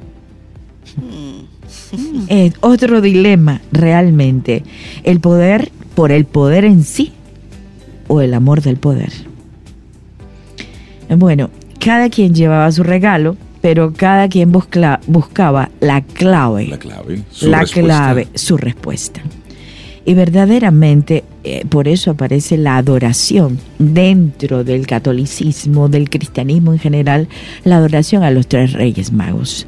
[2.28, 4.63] Es otro dilema realmente,
[5.04, 7.12] el poder por el poder en sí
[8.08, 9.12] o el amor del poder.
[11.15, 17.21] Bueno, cada quien llevaba su regalo, pero cada quien buscla- buscaba la clave La clave.
[17.32, 17.84] su la respuesta.
[17.86, 19.21] clave, su respuesta.
[20.10, 27.28] Y verdaderamente eh, por eso aparece la adoración dentro del catolicismo, del cristianismo en general,
[27.63, 29.67] la adoración a los tres reyes magos.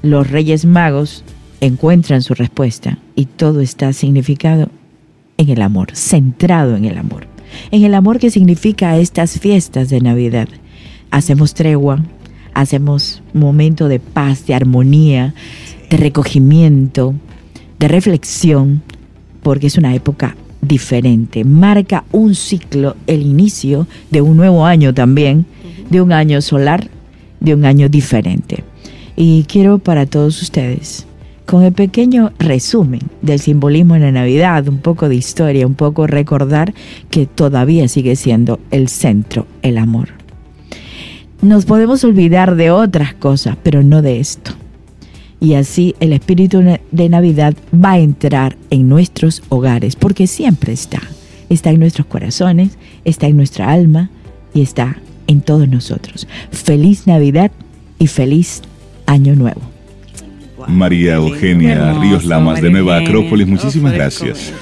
[0.00, 1.24] Los reyes magos
[1.60, 4.68] encuentran su respuesta y todo está significado
[5.38, 7.26] en el amor, centrado en el amor.
[7.72, 10.46] En el amor que significa estas fiestas de Navidad.
[11.10, 12.00] Hacemos tregua,
[12.54, 15.34] hacemos momento de paz, de armonía,
[15.90, 17.14] de recogimiento,
[17.80, 18.84] de reflexión,
[19.44, 21.44] porque es una época diferente.
[21.44, 25.46] Marca un ciclo, el inicio de un nuevo año también,
[25.90, 26.88] de un año solar,
[27.38, 28.64] de un año diferente.
[29.14, 31.06] Y quiero para todos ustedes,
[31.46, 36.06] con el pequeño resumen del simbolismo en la Navidad, un poco de historia, un poco
[36.06, 36.74] recordar
[37.10, 40.08] que todavía sigue siendo el centro, el amor.
[41.42, 44.52] Nos podemos olvidar de otras cosas, pero no de esto.
[45.44, 51.02] Y así el espíritu de Navidad va a entrar en nuestros hogares, porque siempre está.
[51.50, 54.08] Está en nuestros corazones, está en nuestra alma
[54.54, 56.26] y está en todos nosotros.
[56.50, 57.50] Feliz Navidad
[57.98, 58.62] y feliz
[59.04, 59.73] Año Nuevo.
[60.66, 61.14] Wow, María.
[61.14, 63.08] Eugenia Hermoso, Ríos Lamas de María Nueva Eugenia.
[63.18, 64.52] Acrópolis, muchísimas Oh, gracias.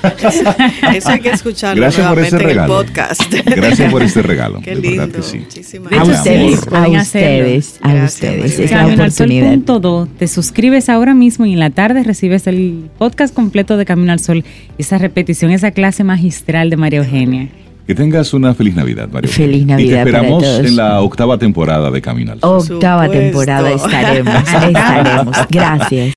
[0.95, 2.75] Eso hay que escucharlo Gracias por nuevamente ese en el regalo.
[2.77, 3.35] podcast.
[3.47, 4.61] Gracias por este regalo.
[4.63, 4.97] Qué de lindo.
[5.07, 5.39] verdad que sí.
[5.39, 8.59] Muchísimas De A ustedes, a ustedes, a Gracias, ustedes.
[8.59, 9.51] Es la Camino al Sol oportunidad.
[9.55, 10.09] punto do.
[10.19, 14.21] Te suscribes ahora mismo y en la tarde recibes el podcast completo de Camino al
[14.21, 14.45] Sol.
[14.79, 17.49] Esa repetición, esa clase magistral de María Eugenia.
[17.93, 19.31] Que tengas una feliz Navidad, María.
[19.31, 19.67] Feliz.
[19.67, 20.67] Navidad Y te para esperamos todos.
[20.67, 22.57] en la octava temporada de Camino al Sol.
[22.73, 23.23] Octava Supuesto.
[23.23, 24.35] temporada estaremos,
[24.67, 25.37] estaremos.
[25.51, 26.15] Gracias.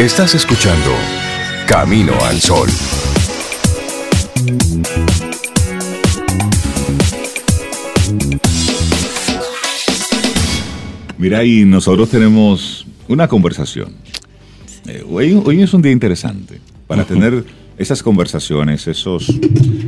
[0.00, 0.90] Estás escuchando
[1.68, 2.68] Camino al Sol.
[11.18, 13.92] Mira, y nosotros tenemos una conversación.
[14.88, 17.44] Eh, hoy, hoy es un día interesante para tener
[17.78, 19.28] esas conversaciones, esos,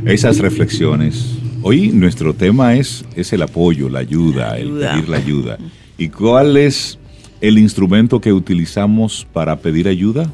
[0.05, 1.37] esas reflexiones.
[1.61, 4.91] Hoy nuestro tema es, es el apoyo, la ayuda, el Ayuda.
[4.93, 5.57] pedir la ayuda.
[5.97, 6.97] ¿Y cuál es
[7.41, 10.31] el instrumento que utilizamos para pedir ayuda?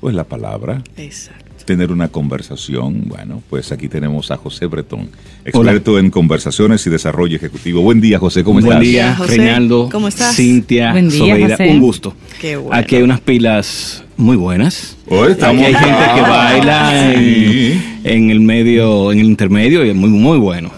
[0.00, 0.82] Pues la palabra.
[0.96, 1.44] Exacto.
[1.68, 3.02] Tener una conversación.
[3.08, 5.10] Bueno, pues aquí tenemos a José Bretón,
[5.44, 7.82] experto en conversaciones y desarrollo ejecutivo.
[7.82, 8.80] Buen día, José, ¿cómo Buen estás?
[8.80, 9.36] día, José.
[9.36, 9.90] Reinaldo.
[9.92, 10.34] ¿Cómo estás?
[10.34, 11.68] Cintia, Buen día, Sobeida, José.
[11.70, 12.14] un gusto.
[12.40, 12.74] Qué bueno.
[12.74, 14.96] Aquí hay unas pilas muy buenas.
[15.08, 17.80] Hoy estamos- Aquí hay gente que baila Sí.
[18.04, 20.70] en, en el medio, en el intermedio y es muy, muy bueno.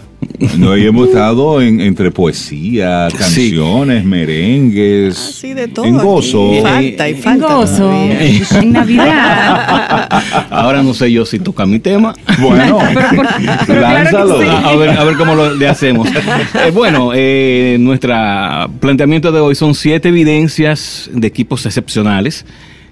[0.58, 5.18] No, y hemos estado en- entre poesía, canciones, merengues.
[5.18, 5.84] Así de todo.
[5.84, 6.50] En gozo.
[6.52, 6.60] aquí.
[6.62, 7.54] Falta y En falta.
[7.54, 8.42] gozo, todavía.
[8.60, 10.08] en Navidad.
[10.50, 12.14] Ahora no sé yo si toca mi tema.
[12.40, 12.78] Bueno,
[13.66, 14.38] pero claro lánzalo.
[14.38, 14.50] que sí.
[14.50, 16.08] A, a ver, a ver cómo lo le hacemos.
[16.54, 18.14] Eh, bueno, eh, nuestro
[18.80, 22.44] planteamiento de hoy son siete evidencias de equipos excepcionales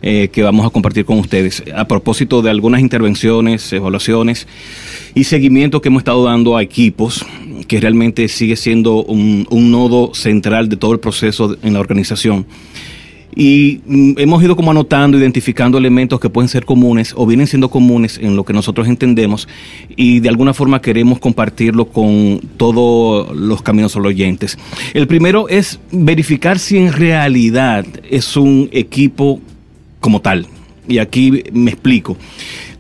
[0.03, 4.47] eh, que vamos a compartir con ustedes a propósito de algunas intervenciones, evaluaciones
[5.15, 7.25] y seguimiento que hemos estado dando a equipos
[7.67, 12.47] que realmente sigue siendo un, un nodo central de todo el proceso en la organización.
[13.35, 17.71] Y mm, hemos ido como anotando, identificando elementos que pueden ser comunes o vienen siendo
[17.71, 19.49] comunes en lo que nosotros entendemos
[19.97, 24.59] y de alguna forma queremos compartirlo con todos los caminos o los oyentes.
[24.95, 29.41] El primero es verificar si en realidad es un equipo
[30.01, 30.47] como tal.
[30.89, 32.17] Y aquí me explico.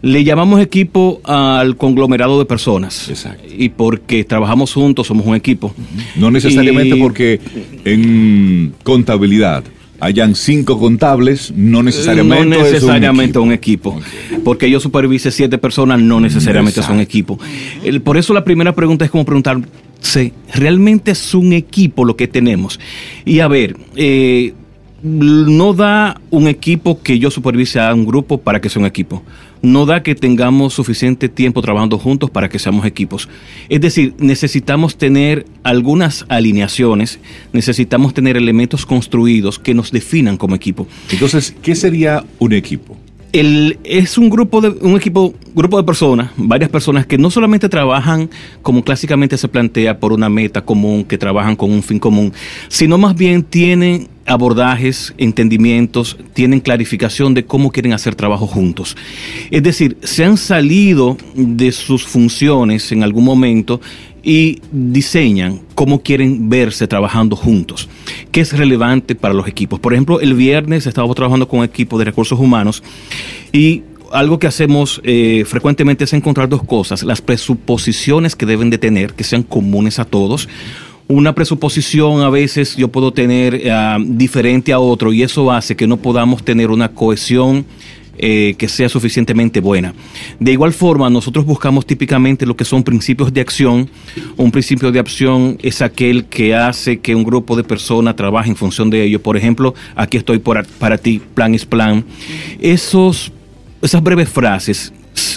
[0.00, 3.08] Le llamamos equipo al conglomerado de personas.
[3.10, 3.42] Exacto.
[3.58, 5.74] Y porque trabajamos juntos, somos un equipo.
[6.16, 7.40] No necesariamente Y- porque
[7.84, 9.64] en contabilidad
[10.00, 13.42] hayan cinco contables, no necesariamente, no es un necesariamente equipo.
[13.42, 14.00] un equipo.
[14.44, 17.02] Porque yo supervise siete personas, no necesariamente es Exacto.
[17.02, 17.38] equipo.
[17.82, 22.28] El- por eso la primera pregunta es como preguntarse, ¿realmente es un equipo lo que
[22.28, 22.78] tenemos?
[23.24, 24.54] Y a ver, eh,
[25.02, 29.22] no da un equipo que yo supervise a un grupo para que sea un equipo.
[29.62, 33.28] No da que tengamos suficiente tiempo trabajando juntos para que seamos equipos.
[33.68, 37.18] Es decir, necesitamos tener algunas alineaciones,
[37.52, 40.86] necesitamos tener elementos construidos que nos definan como equipo.
[41.10, 42.96] Entonces, ¿qué sería un equipo?
[43.32, 47.68] El, es un grupo de un equipo grupo de personas varias personas que no solamente
[47.68, 48.30] trabajan
[48.62, 52.32] como clásicamente se plantea por una meta común que trabajan con un fin común
[52.68, 58.96] sino más bien tienen abordajes entendimientos tienen clarificación de cómo quieren hacer trabajo juntos.
[59.50, 63.80] Es decir se han salido de sus funciones en algún momento
[64.28, 67.88] y diseñan cómo quieren verse trabajando juntos,
[68.30, 69.80] que es relevante para los equipos.
[69.80, 72.82] Por ejemplo, el viernes estábamos trabajando con un equipo de recursos humanos
[73.54, 78.76] y algo que hacemos eh, frecuentemente es encontrar dos cosas, las presuposiciones que deben de
[78.76, 80.46] tener, que sean comunes a todos.
[81.06, 85.86] Una presuposición a veces yo puedo tener eh, diferente a otro y eso hace que
[85.86, 87.64] no podamos tener una cohesión
[88.18, 89.94] eh, que sea suficientemente buena.
[90.38, 93.88] De igual forma, nosotros buscamos típicamente lo que son principios de acción.
[94.36, 98.56] Un principio de acción es aquel que hace que un grupo de personas trabaje en
[98.56, 99.22] función de ello.
[99.22, 102.04] Por ejemplo, aquí estoy por- para ti, plan es plan.
[102.60, 103.32] Esos,
[103.82, 104.92] esas breves frases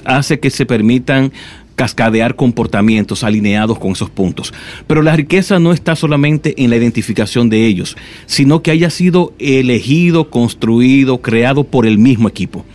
[0.05, 1.31] hace que se permitan
[1.75, 4.53] cascadear comportamientos alineados con esos puntos.
[4.87, 9.33] Pero la riqueza no está solamente en la identificación de ellos, sino que haya sido
[9.39, 12.65] elegido, construido, creado por el mismo equipo.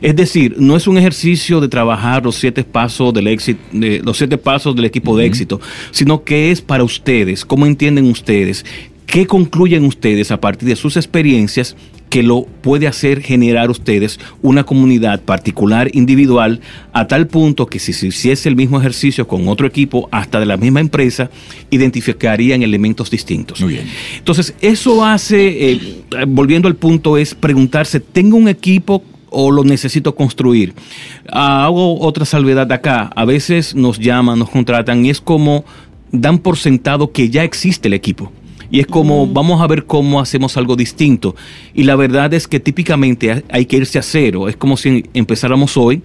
[0.00, 4.16] Es decir, no es un ejercicio de trabajar los siete pasos del éxito, de- los
[4.16, 8.64] siete pasos del equipo de éxito, sino que es para ustedes, cómo entienden ustedes,
[9.06, 11.76] qué concluyen ustedes a partir de sus experiencias
[12.10, 16.60] que lo puede hacer generar ustedes una comunidad particular, individual,
[16.92, 20.46] a tal punto que si se hiciese el mismo ejercicio con otro equipo, hasta de
[20.46, 21.30] la misma empresa,
[21.70, 23.60] identificarían elementos distintos.
[23.60, 23.88] Muy bien.
[24.18, 25.80] Entonces, eso hace, eh,
[26.28, 30.74] volviendo al punto, es preguntarse, ¿tengo un equipo o lo necesito construir?
[31.28, 33.10] Ah, hago otra salvedad acá.
[33.16, 35.64] A veces nos llaman, nos contratan y es como
[36.12, 38.32] dan por sentado que ya existe el equipo.
[38.70, 41.34] Y es como, vamos a ver cómo hacemos algo distinto.
[41.74, 44.48] Y la verdad es que típicamente ha- hay que irse a cero.
[44.48, 46.02] Es como si empezáramos hoy.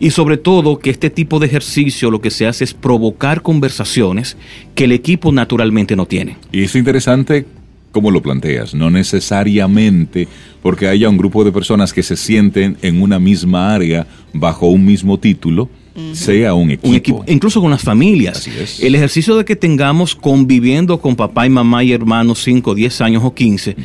[0.00, 4.36] Y sobre todo que este tipo de ejercicio lo que se hace es provocar conversaciones
[4.74, 6.36] que el equipo naturalmente no tiene.
[6.52, 7.46] Y es interesante
[7.92, 10.28] cómo lo planteas, no necesariamente
[10.62, 14.84] porque haya un grupo de personas que se sienten en una misma área bajo un
[14.84, 15.68] mismo título,
[16.12, 16.88] sea un equipo.
[16.88, 18.38] un equipo, incluso con las familias.
[18.38, 18.82] Así es.
[18.82, 23.22] El ejercicio de que tengamos conviviendo con papá y mamá y hermanos 5, 10 años
[23.24, 23.76] o 15,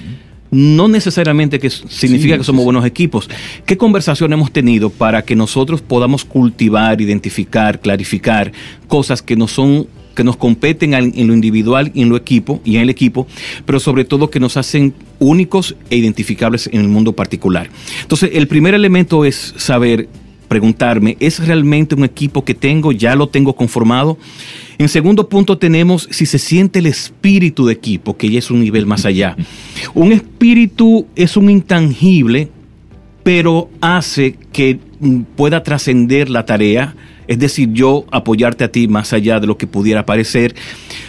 [0.52, 3.30] no necesariamente que significa Sí, que somos sí, buenos equipos.
[3.66, 8.52] ¿Qué conversación hemos tenido para que nosotros podamos cultivar, identificar, clarificar
[8.88, 12.76] cosas que nos son que nos competen en lo individual y en lo equipo y
[12.76, 13.26] en el equipo,
[13.66, 17.70] pero sobre todo que nos hacen únicos e identificables en el mundo particular.
[18.02, 20.08] Entonces, el primer elemento es saber
[20.48, 22.92] preguntarme, ¿es realmente un equipo que tengo?
[22.92, 24.18] ¿Ya lo tengo conformado?
[24.78, 28.62] En segundo punto tenemos si se siente el espíritu de equipo, que ya es un
[28.62, 29.36] nivel más allá.
[29.94, 32.50] Un espíritu es un intangible,
[33.24, 36.96] pero hace que mm, pueda trascender la tarea,
[37.28, 40.56] es decir, yo apoyarte a ti más allá de lo que pudiera parecer,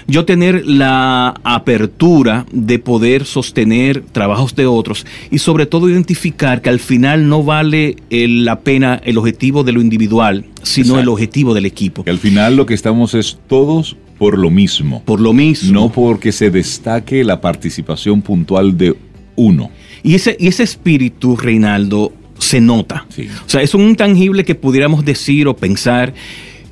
[0.06, 6.70] yo tener la apertura de poder sostener trabajos de otros y sobre todo identificar que
[6.70, 11.54] al final no vale eh, la pena el objetivo de lo individual, sino el objetivo
[11.54, 12.04] del equipo.
[12.04, 15.02] Que al final lo que estamos es todos por lo mismo.
[15.04, 15.72] Por lo mismo.
[15.72, 18.94] No porque se destaque la participación puntual de
[19.36, 19.70] uno.
[20.02, 22.12] Y ese, y ese espíritu, Reinaldo,
[22.44, 23.06] se nota.
[23.08, 23.28] Sí.
[23.46, 26.14] O sea, es un intangible que pudiéramos decir o pensar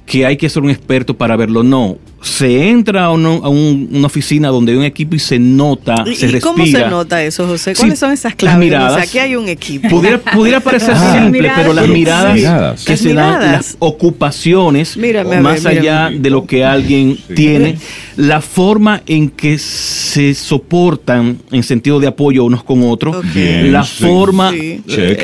[0.06, 1.62] que hay que ser un experto para verlo.
[1.62, 1.96] No.
[2.20, 6.04] Se entra a, uno- a un- una oficina donde hay un equipo y se nota,
[6.06, 6.40] ¿Y, se y respira.
[6.40, 7.74] cómo se nota eso, José?
[7.74, 8.58] Sí, ¿Cuáles son esas las claves?
[8.60, 8.92] miradas.
[8.92, 9.88] O sea, aquí hay un equipo.
[9.88, 12.84] Pudiera, pudiera parecer Ah, simple, pero las miradas, miradas.
[12.84, 15.80] que Las se dan, las ocupaciones, Mírame, a ver, más mírame.
[15.80, 17.34] allá de lo que alguien Sí.
[17.34, 17.76] tiene,
[18.16, 23.24] la forma en que se soportan en sentido de apoyo unos con otros, Ok.
[23.34, 24.04] Bien, la sí.
[24.04, 24.80] forma, Sí.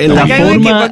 [0.08, 0.90] La forma,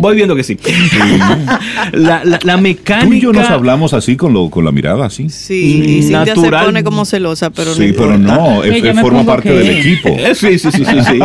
[0.00, 0.56] voy viendo que sí.
[1.92, 3.06] la, la, la mecánica.
[3.06, 5.28] Tú y yo nos hablamos así con, lo, con la mirada, así.
[5.30, 6.64] Sí, y Cintia se Natural.
[6.66, 8.36] pone como celosa, pero sí, no pero importa.
[8.36, 10.08] no, es- forma parte que- del equipo.
[10.34, 11.18] Sí, sí, sí, sí, sí.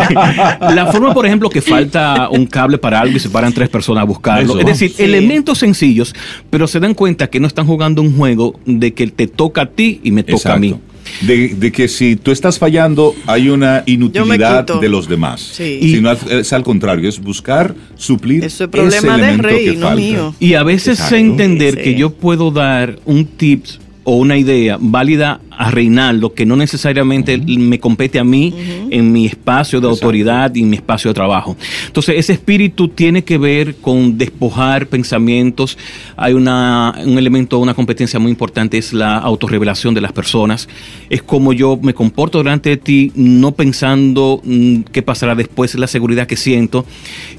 [0.75, 4.01] La forma, por ejemplo, que falta un cable para algo y se paran tres personas
[4.01, 4.51] a buscarlo.
[4.53, 4.59] Eso.
[4.59, 5.03] Es decir, Sí.
[5.03, 6.13] elementos sencillos,
[6.49, 9.65] pero se dan cuenta que no están jugando un juego de que te toca a
[9.67, 10.75] ti y me toca a mí.
[11.21, 15.41] De, de que si tú estás fallando, hay una inutilidad de los demás.
[15.41, 15.79] Sí.
[15.81, 19.87] Si no, es al contrario, es buscar suplir Eso es problema ese Rey, que no
[19.87, 19.95] falta.
[19.95, 20.35] mío.
[20.39, 21.15] Y a veces Exacto.
[21.15, 21.81] sé entender Sí.
[21.83, 27.37] que yo puedo dar un tips o una idea válida a Reinaldo que no necesariamente
[27.37, 28.53] me compete a mí
[28.89, 30.05] en mi espacio de Exacto.
[30.05, 31.55] autoridad y en mi espacio de trabajo.
[31.87, 35.77] Entonces, ese espíritu tiene que ver con despojar pensamientos.
[36.17, 40.67] Hay una, un elemento, una competencia muy importante, es la autorrevelación de las personas.
[41.09, 45.87] Es como yo me comporto delante de ti, no pensando mm, qué pasará después, la
[45.87, 46.85] seguridad que siento,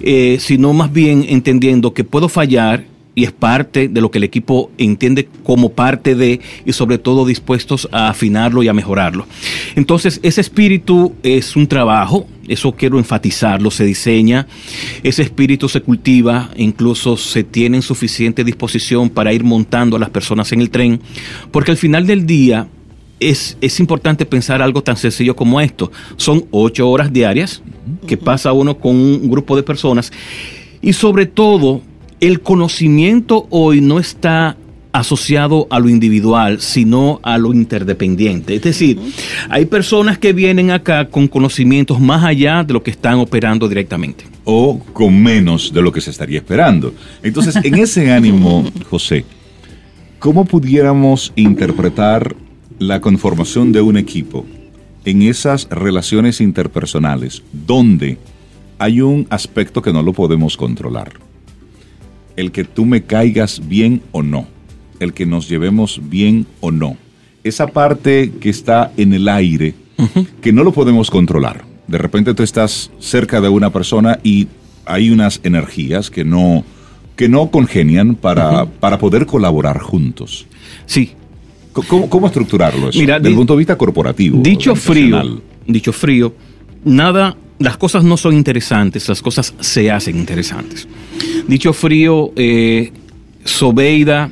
[0.01, 4.25] eh, sino más bien entendiendo que puedo fallar y es parte de lo que el
[4.25, 9.27] equipo entiende como parte de y sobre todo dispuestos a afinarlo y a mejorarlo.
[9.77, 14.47] Entonces, ese espíritu es un trabajo, eso quiero enfatizarlo, se diseña,
[15.03, 20.11] ese espíritu se cultiva, incluso se tiene en suficiente disposición para ir montando a las
[20.11, 21.01] personas en el tren,
[21.53, 22.69] porque al final del día
[23.21, 25.93] es, es importante pensar algo tan sencillo como esto.
[26.17, 27.63] Son ocho horas diarias
[28.07, 30.13] que pasa uno con un grupo de personas
[30.83, 31.81] y sobre todo
[32.21, 34.57] el conocimiento hoy no está
[34.95, 38.55] asociado a lo individual, sino a lo interdependiente.
[38.55, 38.97] Es decir,
[39.51, 44.25] hay personas que vienen acá con conocimientos más allá de lo que están operando directamente.
[44.45, 46.95] O con menos de lo que se estaría esperando.
[47.25, 49.25] Entonces, en ese ánimo, José,
[50.21, 52.37] ¿cómo pudiéramos interpretar
[52.79, 54.47] la conformación de un equipo
[55.05, 58.17] en esas relaciones interpersonales donde
[58.79, 61.24] hay un aspecto que no lo podemos controlar?
[62.37, 64.47] El que tú me caigas bien o no,
[65.01, 66.97] el que nos llevemos bien o no.
[67.45, 69.75] Esa parte que está en el aire,
[70.41, 71.65] que no lo podemos controlar.
[71.87, 74.49] De repente tú estás cerca de una persona y
[74.87, 76.65] hay unas energías que no,
[77.17, 80.47] que no congenian para, para poder colaborar juntos.
[80.87, 81.13] Sí,
[81.89, 82.99] ¿Cómo, cómo estructurarlo eso?
[82.99, 84.41] Mira, Desde el punto de vista corporativo.
[84.41, 86.33] Dicho frío, dicho frío,
[86.85, 90.89] nada, las cosas no son interesantes, las cosas se hacen interesantes.
[91.47, 92.93] Dicho frío, eh,
[93.45, 94.31] Sobeida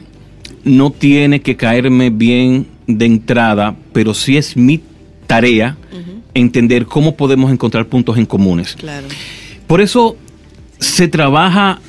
[0.64, 4.80] no tiene que caerme bien de entrada, pero sí es mi
[5.26, 5.76] tarea
[6.34, 8.74] entender cómo podemos encontrar puntos en comunes.
[8.74, 9.06] Claro.
[9.66, 10.16] Por eso
[10.78, 11.80] se trabaja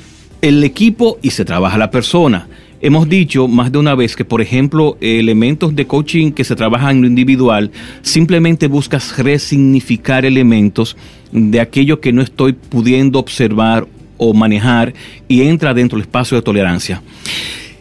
[0.42, 2.46] el equipo y se trabaja la persona.
[2.84, 6.96] Hemos dicho más de una vez que, por ejemplo, elementos de coaching que se trabajan
[6.96, 7.70] en lo individual,
[8.02, 10.94] simplemente buscas resignificar elementos
[11.32, 13.86] de aquello que no estoy pudiendo observar
[14.18, 14.92] o manejar
[15.28, 17.02] y entra dentro del espacio de tolerancia.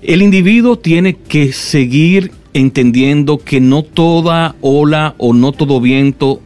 [0.01, 6.39] El individuo tiene que seguir entendiendo que no toda ola o no todo viento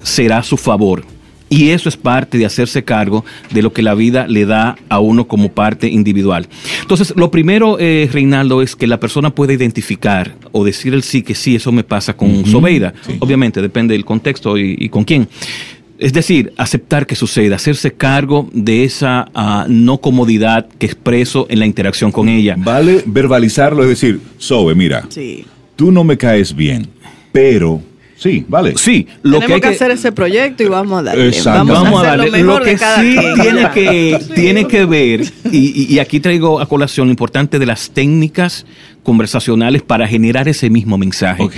[0.00, 1.02] será a su favor.
[1.52, 5.00] Y eso es parte de hacerse cargo de lo que la vida le da a
[5.00, 6.48] uno como parte individual.
[6.80, 11.22] Entonces, lo primero, eh, Reinaldo, es que la persona pueda identificar o decir el sí,
[11.22, 12.94] que sí, eso me pasa con Sobeida.
[13.18, 15.28] Obviamente, depende del contexto y, y con quién.
[15.98, 21.58] Es decir, aceptar que suceda, hacerse cargo de esa ah, no comodidad que expreso en
[21.58, 22.54] la interacción con ella.
[22.56, 25.44] Vale verbalizarlo, es decir, Sobe, mira, Sí.
[25.76, 26.86] tú no me caes bien,
[27.32, 27.82] pero
[28.20, 28.74] sí, vale.
[28.76, 31.28] Sí, lo Tenemos que hay que, hacer ese proyecto y vamos a darle.
[31.28, 31.50] Exacto.
[31.64, 32.30] Vamos, Vamos a hacer darle.
[32.30, 33.34] lo mejor Lo que de cada sí quien.
[33.40, 37.90] tiene que, tiene que ver, y, y- aquí traigo a colación lo importante de las
[37.90, 38.66] técnicas
[39.02, 41.48] conversacionales para generar ese mismo mensaje.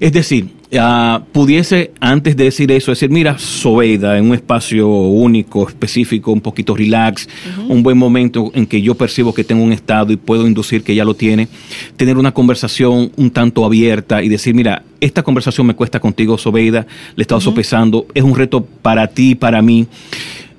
[0.00, 0.48] Es decir,
[0.78, 6.40] ah, pudiese antes de decir eso, decir, mira, Sobeida, en un espacio único, específico, un
[6.40, 7.28] poquito relax,
[7.68, 10.94] un buen momento en que yo percibo que tengo un estado y puedo inducir que
[10.94, 11.48] ya lo tiene,
[11.96, 16.86] tener una conversación un tanto abierta y decir, mira, esta conversación me cuesta contigo, Sobeida,
[17.14, 19.86] le he estado sopesando, es un reto para ti, para mí.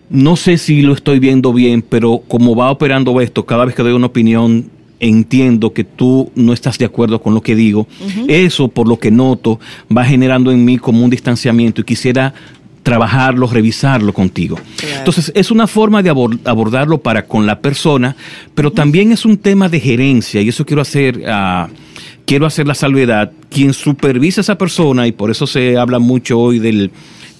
[0.09, 3.83] No sé si lo estoy viendo bien, pero como va operando esto, cada vez que
[3.83, 7.87] doy una opinión, entiendo que tú no estás de acuerdo con lo que digo.
[8.27, 9.59] Eso, por lo que noto,
[9.95, 12.33] va generando en mí como un distanciamiento y quisiera
[12.83, 14.57] trabajarlo, revisarlo contigo.
[14.77, 14.97] Claro.
[14.99, 18.15] Entonces, es una forma de abor- abordarlo para con la persona,
[18.55, 21.23] pero también es un tema de gerencia y eso quiero hacer...
[21.27, 21.67] ah,
[22.25, 26.37] Quiero hacer la salvedad, quien supervisa a esa persona, y por eso se habla mucho
[26.37, 26.91] hoy del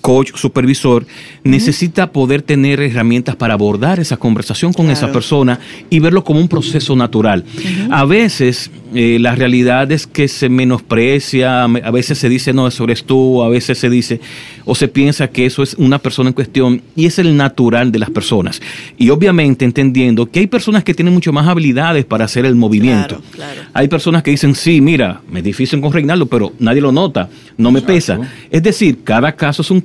[0.01, 1.05] coach supervisor,
[1.43, 6.47] necesita poder tener herramientas para abordar esa conversación con esa persona y verlo como un
[6.47, 7.43] proceso natural.
[7.91, 12.67] A veces eh, la realidad es que se menosprecia, me- a veces se dice no,
[12.67, 14.19] eso eres tú, a veces se dice
[14.65, 17.99] o se piensa que eso es una persona en cuestión y es el natural de
[17.99, 18.61] las personas.
[18.97, 23.21] Y obviamente entendiendo que hay personas que tienen mucho más habilidades para hacer el movimiento.
[23.33, 23.61] Claro, claro.
[23.73, 27.29] Hay personas que dicen, sí, mira, me es difícil con Reinaldo, pero nadie lo nota,
[27.57, 28.19] no me pesa.
[28.51, 29.81] Es decir, cada caso es un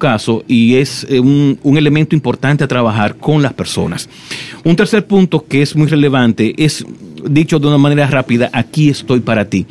[0.47, 4.09] y es eh, un, un elemento importante a trabajar con las personas.
[4.63, 6.85] Un tercer punto que es muy relevante es,
[7.27, 9.67] dicho de una manera rápida, aquí estoy para ti.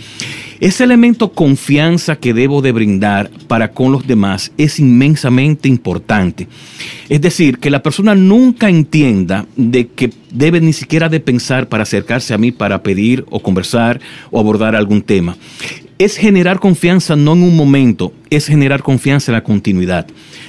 [0.59, 6.47] Ese elemento confianza que debo de brindar para con los demás es inmensamente importante.
[7.09, 11.83] Es decir, que la persona nunca entienda de que debe ni siquiera de pensar para
[11.83, 13.99] acercarse a mí para pedir o conversar
[14.31, 15.37] o abordar algún tema.
[16.03, 20.05] Es generar confianza no en un momento, es generar confianza en la continuidad.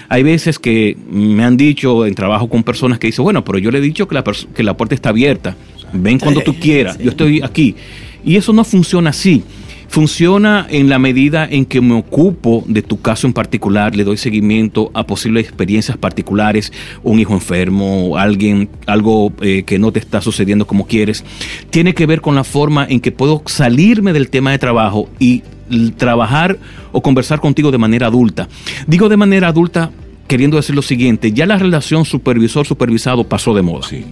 [0.09, 3.71] Hay veces que me han dicho en trabajo con personas que dicen, bueno, pero yo
[3.71, 5.55] le he dicho que la, que la puerta está abierta,
[5.93, 7.77] ven cuando tú quieras, yo estoy aquí.
[8.25, 9.45] Y eso no funciona así.
[9.95, 14.17] Funciona en la medida en que me ocupo de tu caso en particular, le doy
[14.17, 16.73] seguimiento a posibles experiencias particulares,
[17.05, 21.25] un hijo enfermo, alguien, algo eh, que no te está sucediendo como quieres.
[21.71, 25.45] Tiene que ver con la forma en que puedo salirme del tema de trabajo y
[25.97, 26.59] trabajar
[26.91, 28.49] o conversar contigo de manera adulta.
[28.89, 29.93] Digo de manera adulta
[30.27, 34.05] queriendo decir lo siguiente, ya la relación supervisor-supervisado pasó de moda Sí.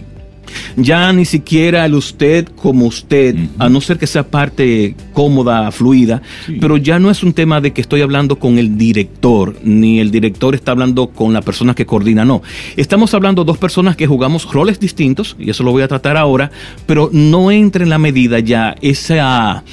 [0.75, 6.21] Ya ni siquiera el usted como usted, a no ser que sea parte cómoda, fluida,
[6.45, 6.57] Sí.
[6.59, 10.11] pero ya no es un tema de que estoy hablando con el director, ni el
[10.11, 12.41] director está hablando con la persona que coordina, no.
[12.77, 16.51] Estamos hablando dos personas que jugamos roles distintos, y eso lo voy a tratar ahora,
[16.85, 19.63] pero no entra en la medida ya esa,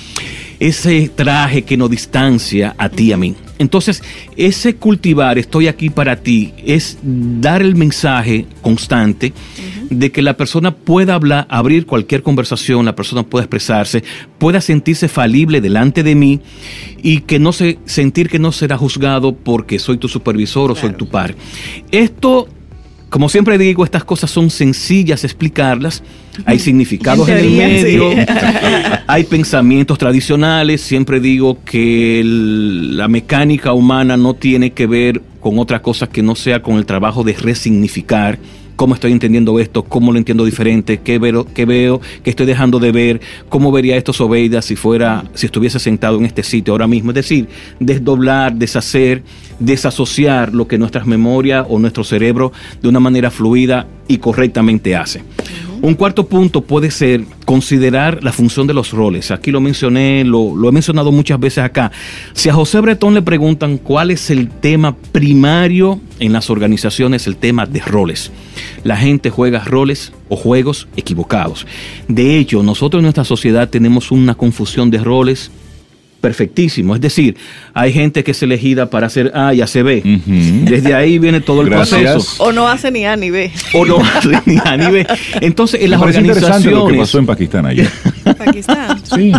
[0.59, 3.35] ese traje que nos distancia a ti y a mí.
[3.59, 4.03] Entonces,
[4.37, 9.35] ese cultivar, estoy aquí para ti, es dar el mensaje constante
[9.91, 14.03] de que la persona pueda hablar, abrir cualquier conversación, la persona pueda expresarse,
[14.39, 16.41] pueda sentirse falible delante de mí
[17.03, 20.93] y que no se sentir que no será juzgado porque soy tu supervisor o soy
[20.93, 21.35] tu par.
[21.91, 22.49] Esto
[23.11, 26.05] como siempre digo, estas cosas son sencillas explicarlas.
[26.45, 28.19] Hay significados en, el medio, sí.
[29.09, 30.81] hay pensamientos tradicionales.
[30.81, 36.23] Siempre digo que el- la mecánica humana no tiene que ver con otra cosa que
[36.23, 38.39] no sea con el trabajo de resignificar
[38.81, 42.79] cómo estoy entendiendo esto, cómo lo entiendo diferente, qué veo, qué veo, qué estoy dejando
[42.79, 43.21] de ver,
[43.51, 47.11] cómo vería esto Sobeida si fuera, si estuviese sentado en este sitio ahora mismo.
[47.11, 47.47] Es decir,
[47.79, 49.23] desdoblar, deshacer,
[49.59, 55.23] desasociar lo que nuestras memorias o nuestro cerebro de una manera fluida y correctamente hace.
[55.83, 59.31] Un cuarto punto puede ser considerar la función de los roles.
[59.31, 61.91] Aquí lo mencioné, lo, he mencionado muchas veces acá.
[62.35, 67.37] Si a José Bretón le preguntan cuál es el tema primario en las organizaciones, el
[67.37, 68.31] tema de roles.
[68.85, 71.67] La gente juega roles o juegos equivocados.
[72.09, 75.51] De hecho, nosotros en nuestra sociedad tenemos una confusión de roles
[76.21, 76.95] perfectísimo.
[76.95, 77.37] Es decir,
[77.75, 80.03] hay gente que es elegida para hacer A y hacer B.
[80.65, 82.01] Desde ahí viene todo el Gracias.
[82.13, 82.43] proceso.
[82.45, 83.51] O no hace ni A ni B.
[83.75, 83.99] O no,
[84.47, 85.07] ni a nivel.
[85.41, 87.01] Entonces, en Me las parece interesante lo que organizaciones.
[87.09, 87.91] pasó en Pakistán ayer.
[88.39, 89.01] Pakistán.
[89.05, 89.33] Sí.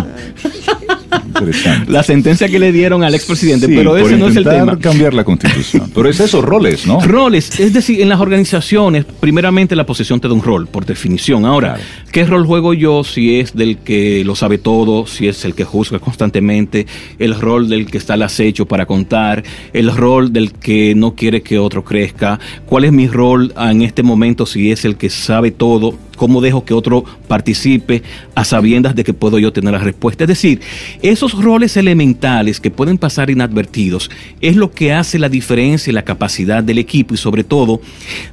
[1.34, 1.90] Interesante.
[1.90, 4.78] la sentencia que le dieron al expresidente, Sí, pero ese no es el tema.
[4.78, 5.90] cambiar la constitución.
[5.94, 7.00] Pero es eso, roles, ¿no?
[7.00, 11.44] Roles, es decir, en las organizaciones, primeramente la posición te da un rol, por definición.
[11.44, 11.82] Ahora, Claro.
[12.12, 15.64] ¿qué rol juego yo si es del que lo sabe todo, si es el que
[15.64, 16.86] juzga constantemente,
[17.18, 21.42] el rol del que está al acecho para contar, el rol del que no quiere
[21.42, 22.38] que otro crezca?
[22.66, 25.96] ¿Cuál es mi rol en este momento si es el que sabe todo?
[26.16, 28.02] ¿Cómo dejo que otro participe
[28.34, 30.24] a sabiendas de que puedo yo tener la respuesta?
[30.24, 30.60] Es decir,
[31.02, 34.10] esos roles elementales que pueden pasar inadvertidos
[34.40, 37.80] es lo que hace la diferencia y la capacidad del equipo y sobre todo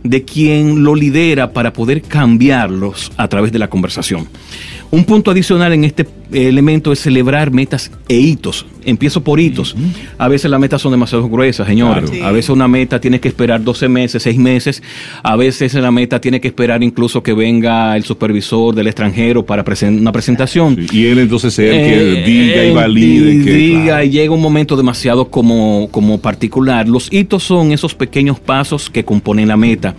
[0.03, 4.27] de quien lo lidera para poder cambiarlos a través de la conversación.
[4.91, 8.65] Un punto adicional en este elemento es celebrar metas e hitos.
[8.85, 9.75] Empiezo por hitos.
[10.17, 12.09] A veces las metas son demasiado gruesas, señores.
[12.09, 12.25] Claro.
[12.25, 14.81] A veces una meta tiene que esperar 12 meses, 6 meses.
[15.21, 19.63] A veces la meta tiene que esperar incluso que venga el supervisor del extranjero para
[19.63, 20.87] presen- una presentación.
[20.91, 23.43] Y él entonces es el que Eh, diga y valide.
[23.43, 24.03] que, diga claro.
[24.05, 26.87] y llega un momento demasiado como, como particular.
[26.87, 29.95] Los hitos son esos pequeños pasos que componen la meta.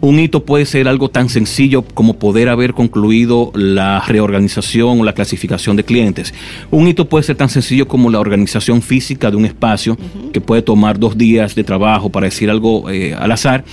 [0.00, 5.12] Un hito puede ser algo tan sencillo como poder haber concluido la reorganización o la
[5.12, 6.34] clasificación de clientes.
[6.70, 9.96] Un hito puede ser tan sencillo como la organización física de un espacio
[10.32, 13.64] que puede tomar dos días de trabajo para decir algo eh, al azar.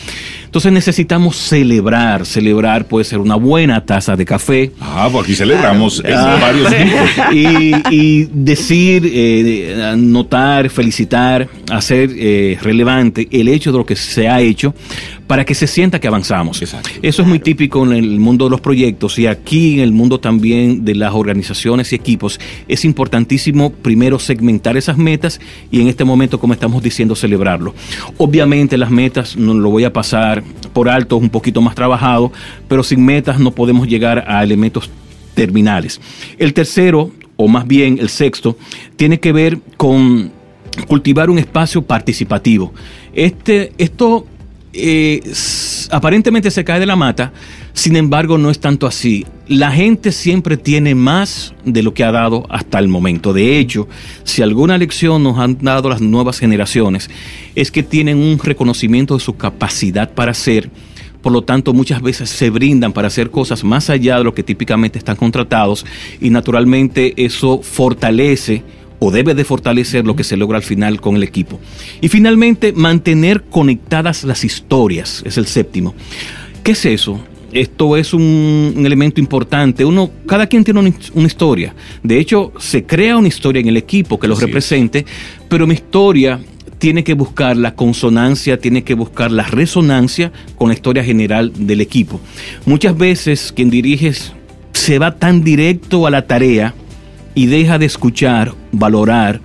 [0.48, 2.26] Entonces necesitamos celebrar.
[2.26, 6.72] Celebrar puede ser una buena taza de café, Ah, pues aquí celebramos en Ah, varios
[6.74, 7.34] hitos.
[7.92, 14.28] y, y decir, eh, notar, felicitar, hacer eh, relevante el hecho de lo que se
[14.28, 14.74] ha hecho
[15.28, 16.62] para que se sienta que avanzamos.
[16.62, 16.90] Exacto.
[17.02, 20.22] Eso es muy típico en el mundo de los proyectos y aquí en el mundo
[20.22, 22.40] también de las organizaciones y equipos.
[22.70, 27.76] Es importantísimo primero segmentar esas metas y en este momento, como estamos diciendo, celebrarlo.
[28.18, 30.37] Obviamente las metas no lo voy a pasar
[30.74, 32.32] por alto, es un poquito más trabajado,
[32.68, 34.90] pero sin metas no podemos llegar a elementos
[35.34, 36.02] terminales.
[36.38, 38.58] El tercero, o más bien el sexto,
[38.96, 40.32] tiene que ver con
[40.88, 42.74] cultivar un espacio participativo.
[43.14, 44.26] Este, esto
[44.78, 45.22] eh,
[45.92, 47.32] aparentemente se cae de la mata,
[47.74, 49.26] sin embargo no es tanto así.
[49.48, 53.34] La gente siempre tiene más de lo que ha dado hasta el momento.
[53.34, 53.88] De hecho,
[54.24, 57.10] si alguna lección nos han dado las nuevas generaciones,
[57.56, 60.70] es que tienen un reconocimiento de su capacidad para hacer
[61.22, 64.44] por lo tanto, muchas veces se brindan para hacer cosas más allá de lo que
[64.44, 65.86] típicamente están contratados
[66.22, 68.64] y naturalmente eso fortalece
[69.00, 71.60] o debe de fortalecer lo que se logra al final con el equipo.
[72.02, 75.94] Y finalmente, mantener conectadas las historias, es el séptimo.
[76.64, 77.20] ¿Qué es eso?
[77.52, 79.86] Esto es un, un elemento importante.
[79.86, 81.74] Uno, cada quien tiene una, una historia.
[82.04, 85.06] De hecho, se crea una historia en el equipo que los represente,
[85.48, 86.40] pero mi historia
[86.78, 91.82] tiene que buscar la consonancia, tiene que buscar la resonancia con la historia general del
[91.82, 92.20] equipo.
[92.66, 94.14] Muchas veces quien dirige
[94.74, 96.74] se va tan directo a la tarea
[97.38, 99.42] y deja de escuchar, valorar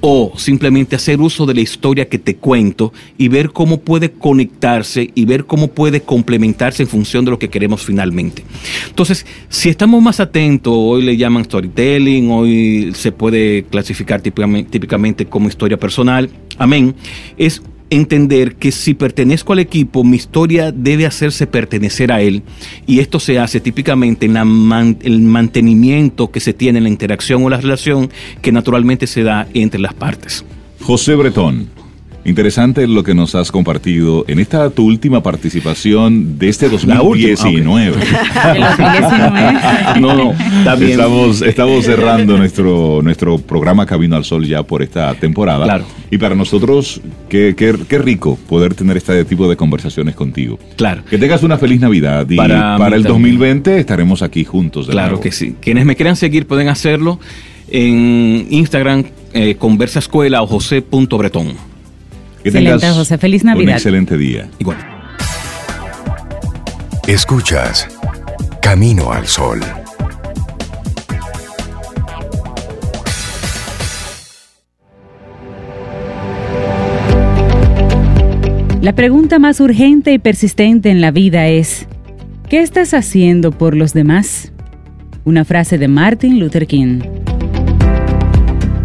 [0.00, 5.10] o simplemente hacer uso de la historia que te cuento y ver cómo puede conectarse
[5.16, 8.44] y ver cómo puede complementarse en función de lo que queremos finalmente.
[8.86, 15.48] Entonces, si estamos más atentos, hoy le llaman storytelling, hoy se puede clasificar típicamente, como
[15.48, 16.94] historia personal, amén,
[17.36, 22.42] es entender que si pertenezco al equipo, mi historia debe hacerse pertenecer a él.
[22.86, 27.50] Y esto se hace típicamente en el mantenimiento que se tiene en la interacción o
[27.50, 28.10] la relación
[28.42, 30.44] que naturalmente se da entre las partes.
[30.80, 31.70] José Bretón,
[32.24, 37.30] interesante lo que nos has compartido en esta tu última participación de este La última,
[37.30, 37.96] 2019.
[38.54, 40.00] De los 2019.
[40.00, 40.32] No, no,
[40.78, 40.90] bien.
[40.92, 45.64] Estamos, estamos cerrando nuestro, nuestro programa Camino al Sol ya por esta temporada.
[45.64, 45.84] Claro.
[46.10, 50.58] Y para nosotros, qué, qué, qué rico poder tener este tipo de conversaciones contigo.
[50.76, 51.02] Claro.
[51.08, 53.36] Que tengas una feliz Navidad y Para para, el también.
[53.38, 54.86] 2020 estaremos aquí juntos.
[54.86, 55.22] de Claro nuevo.
[55.22, 55.56] que sí.
[55.60, 57.18] Quienes me quieran seguir pueden hacerlo
[57.68, 61.73] en Instagram, eh, Conversa Escuela o josé.bretón.
[62.44, 63.16] Que Excelente, tengas José.
[63.16, 63.74] Feliz Un Navidad.
[63.76, 64.48] excelente día.
[64.58, 64.76] Igual.
[67.06, 67.88] Escuchas
[68.60, 69.60] Camino al Sol.
[78.82, 81.86] La pregunta más urgente y persistente en la vida es,
[82.50, 84.52] ¿qué estás haciendo por los demás?
[85.24, 87.00] Una frase de Martin Luther King.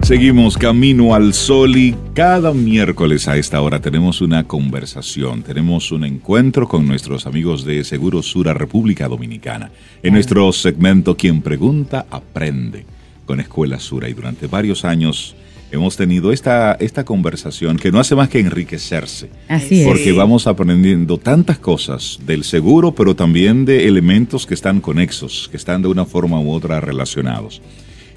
[0.10, 6.04] Seguimos camino al sol y cada miércoles a esta hora tenemos una conversación, tenemos un
[6.04, 9.70] encuentro con nuestros amigos de Seguro Sura República Dominicana.
[10.02, 12.88] En nuestro segmento Quien Pregunta Aprende
[13.28, 15.36] con Escuela Sura y durante varios años
[15.72, 19.30] hemos tenido esta, esta conversación que no hace más que enriquecerse.
[19.48, 19.88] Así es.
[19.88, 25.58] Porque vamos aprendiendo tantas cosas del seguro, pero también de elementos que están conexos, que
[25.58, 27.62] están de una forma u otra relacionados.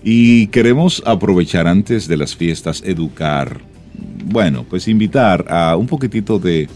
[0.05, 3.61] Y queremos aprovechar antes de las fiestas, educar,
[4.25, 6.69] bueno, pues invitar a un poquitito de,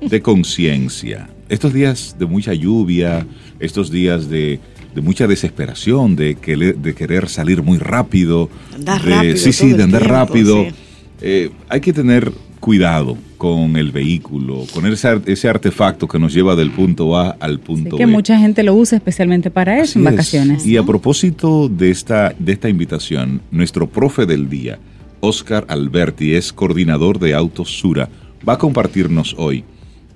[0.00, 1.28] de conciencia.
[1.48, 3.26] Estos días de mucha lluvia,
[3.60, 4.58] estos días de,
[4.94, 8.48] de mucha desesperación, de, que, de querer salir muy rápido.
[8.74, 10.64] Andar de- rápido Sí, sí, de andar tiempo, rápido.
[10.64, 10.74] sí.
[11.20, 12.32] Eh, hay que tener
[12.64, 17.36] cuidado con el vehículo, con ese, ar- ese artefacto que nos lleva del punto A
[17.38, 18.10] al punto que B.
[18.12, 20.12] mucha gente lo usa especialmente para eso Así en es.
[20.12, 20.66] vacaciones.
[20.66, 24.78] Y a propósito de esta, de esta invitación, nuestro profe del día,
[25.20, 28.08] Oscar Alberti, es coordinador de Autos Sura,
[28.48, 29.62] va a compartirnos hoy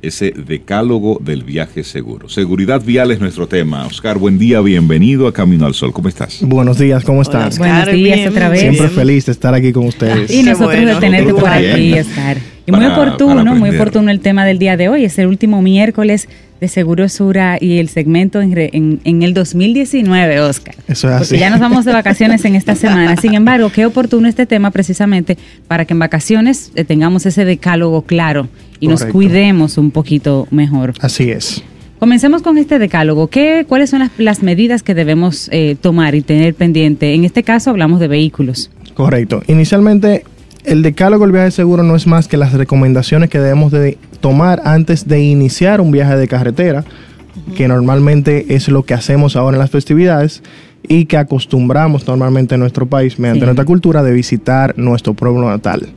[0.01, 2.28] ese decálogo del viaje seguro.
[2.28, 3.84] Seguridad vial es nuestro tema.
[3.86, 5.92] Oscar, buen día, bienvenido a Camino al Sol.
[5.92, 6.38] ¿Cómo estás?
[6.42, 7.20] Buenos días, ¿cómo?
[7.20, 8.61] Hola, Buenos días bien, otra vez.
[8.61, 8.94] Siempre bien.
[8.94, 10.30] feliz de estar aquí con ustedes.
[10.30, 10.94] Y nosotros bueno.
[10.94, 11.99] de tenerte por aquí.
[11.99, 12.36] Oscar.
[12.66, 15.05] Y muy Para- para oportuno, muy oportuno el tema del día de hoy.
[15.05, 16.28] Es el último miércoles
[16.61, 20.74] de Seguro Sura y el segmento en, re- en- en el 2019, Oscar.
[20.86, 21.38] Eso es Porque así.
[21.38, 23.16] ya nos vamos de vacaciones en esta semana.
[23.16, 28.03] Sin embargo, qué oportuno este tema precisamente para que en vacaciones eh, tengamos ese decálogo
[28.03, 28.49] claro
[28.80, 30.94] y nos cuidemos un poquito mejor.
[31.00, 31.62] Así es.
[31.98, 33.26] Comencemos con este decálogo.
[33.26, 37.14] ¿Qué, ¿Cuáles son las, las medidas que debemos eh, tomar y tener pendiente?
[37.14, 38.70] En este caso hablamos de vehículos.
[38.94, 39.42] Correcto.
[39.48, 40.24] Inicialmente,
[40.64, 44.62] el decálogo del viaje seguro no es más que las recomendaciones que debemos de tomar
[44.64, 46.84] antes de iniciar un viaje de carretera,
[47.56, 50.42] que normalmente es lo que hacemos ahora en las festividades
[50.86, 53.46] y que acostumbramos normalmente en nuestro país, mediante Sí.
[53.46, 55.88] nuestra cultura, de visitar nuestro pueblo natal.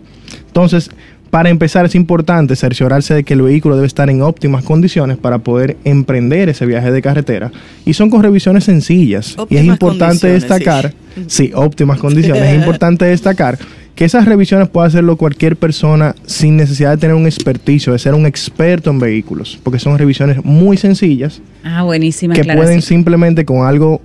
[0.48, 0.90] Entonces,
[1.32, 5.40] para empezar es importante cerciorarse de que el vehículo debe estar en óptimas condiciones para
[5.40, 7.52] poder emprender ese viaje de carretera.
[7.86, 9.38] Y son con revisiones sencillas.
[9.50, 11.24] y es importante destacar, sí.
[11.28, 12.44] sí, óptimas condiciones.
[12.44, 13.58] es importante destacar
[13.96, 18.14] que esas revisiones puede hacerlo cualquier persona sin necesidad de tener un experticio, de ser
[18.14, 23.66] un experto en vehículos, porque son revisiones muy sencillas Ah, buenísima que pueden simplemente con
[23.66, 24.02] algo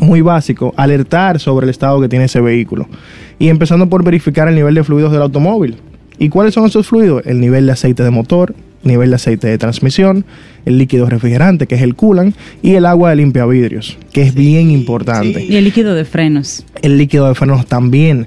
[0.00, 2.86] muy básico alertar sobre el estado que tiene ese vehículo.
[3.38, 5.76] Y empezando por verificar el nivel de fluidos del automóvil.
[6.18, 7.22] ¿Y cuáles son esos fluidos?
[7.26, 10.24] El nivel de aceite de motor, nivel de aceite de transmisión,
[10.64, 14.70] el líquido refrigerante, que es el coolant, y el agua de limpiavidrios, que es bien
[14.70, 15.44] importante.
[15.44, 16.64] Y el líquido de frenos.
[16.82, 18.26] El líquido de frenos también.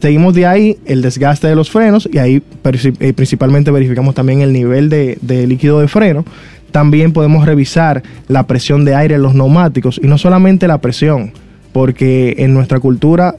[0.00, 4.52] Seguimos de ahí el desgaste de los frenos y ahí eh, principalmente verificamos también el
[4.52, 6.24] nivel de, de líquido de freno.
[6.72, 11.32] También podemos revisar la presión de aire en los neumáticos y no solamente la presión,
[11.72, 13.36] porque en nuestra cultura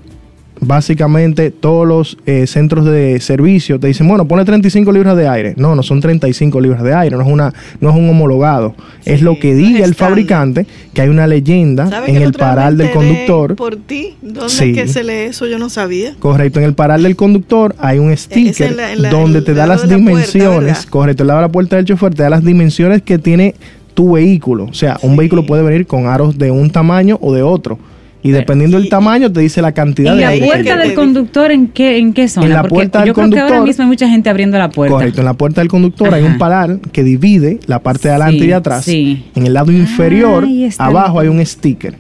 [0.68, 5.54] básicamente todos los eh, centros de servicio te dicen, bueno, pone 35 libras de aire.
[5.58, 8.76] No, no son 35 libras de aire, no es, una, no es un homologado.
[9.06, 12.92] es lo que diga el fabricante, que hay una leyenda ¿Sabe en el paral del
[12.92, 13.56] conductor.
[13.56, 14.72] Por ti, ¿dónde Sí.
[14.72, 15.46] es que se lee eso?
[15.48, 16.16] Yo no sabía.
[16.20, 19.54] Correcto, en el paral del conductor hay un sticker en la- en la- donde te
[19.54, 22.44] da las la dimensiones, correcto, al lado de la puerta del chofer te da las
[22.44, 23.56] dimensiones que tiene
[23.94, 24.66] tu vehículo.
[24.66, 27.78] O sea, un vehículo puede venir con aros de un tamaño o de otro.
[28.26, 30.46] Y dependiendo del y- tamaño te dice la cantidad ¿Y de la ahí aire.
[30.48, 32.46] es puerta que del conductor en qué, en qué zona?
[32.48, 34.58] En la Porque puerta del yo creo que ahora conductor- mismo hay mucha gente abriendo
[34.58, 34.96] la puerta.
[34.96, 38.40] Correcto, en la puerta del conductor hay un paral que divide la parte de adelante
[38.40, 38.86] Sí, y de atrás.
[38.86, 39.26] sí.
[39.36, 40.48] En el lado inferior,
[40.78, 41.96] abajo el- hay un sticker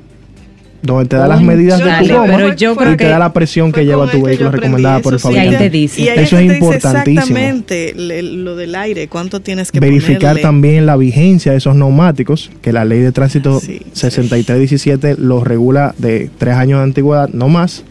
[0.84, 3.32] donde te da las medidas de tu goma pero yo creo y te da la
[3.32, 5.24] presión que lleva tu vehículo recomendada por el sí.
[5.24, 5.56] fabricante.
[5.56, 6.02] Ahí te dice.
[6.02, 7.22] Y ahí Eso es importantísimo.
[7.22, 10.42] Exactamente lo del aire, cuánto tienes que verificar ponerle.
[10.42, 15.96] también la vigencia de esos neumáticos, que la ley de tránsito Sí, 6317 los regula
[15.98, 17.86] de tres años de antigüedad, no más.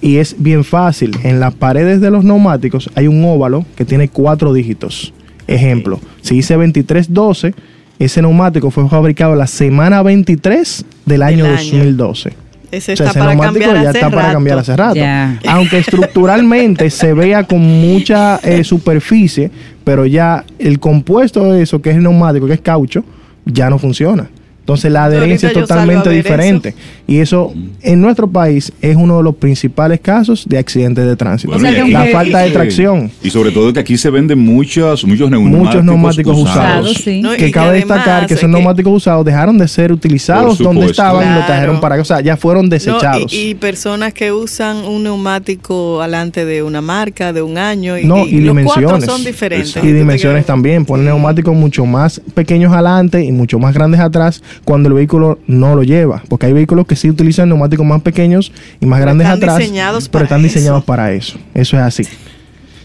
[0.00, 1.16] Y es bien fácil.
[1.24, 5.12] En las paredes de los neumáticos hay un óvalo que tiene cuatro dígitos.
[5.46, 7.54] Ejemplo, si dice 2312,
[8.00, 11.52] ese neumático fue fabricado la semana 23 del año, año.
[11.52, 12.32] 2012.
[12.72, 15.00] Ese O sea, está ese para neumático ya está para cambiar hace rato.
[15.46, 19.50] Aunque estructuralmente se vea con mucha eh, superficie,
[19.84, 23.04] pero ya el compuesto de eso, que es el neumático, que es caucho,
[23.44, 24.30] ya no funciona.
[24.70, 26.74] Entonces la adherencia es totalmente diferente.
[27.08, 27.52] Y eso
[27.82, 31.52] en nuestro país es uno de los principales casos de accidentes de tránsito.
[31.54, 33.10] O sea que la falta de tracción.
[33.20, 36.90] Y sobre todo que aquí se venden muchos, muchos neumáticos, Muchos neumáticos usados.
[36.90, 37.20] Usados, sí.
[37.20, 39.90] No, y que cabe además destacar que es esos que- neumáticos usados dejaron de ser
[39.92, 42.02] utilizados donde estaban y lo trajeron para acá.
[42.02, 43.32] O sea, ya fueron No, desechados.
[43.32, 47.98] y, y personas que usan un neumático alante de una marca, de un año.
[47.98, 48.90] Y, No, y, los dimensiones.
[48.90, 49.68] cuatro son diferentes.
[49.70, 49.88] Exacto.
[49.88, 50.84] Y dimensiones también.
[50.84, 55.74] Ponen neumáticos mucho más pequeños adelante y mucho más grandes atrás cuando el vehículo no
[55.74, 56.22] lo lleva.
[56.28, 60.08] Porque hay vehículos que sí utilizan neumáticos más pequeños y más Pero grandes están atrás.
[60.08, 61.38] pero están diseñados para eso.
[61.54, 62.04] Eso es así.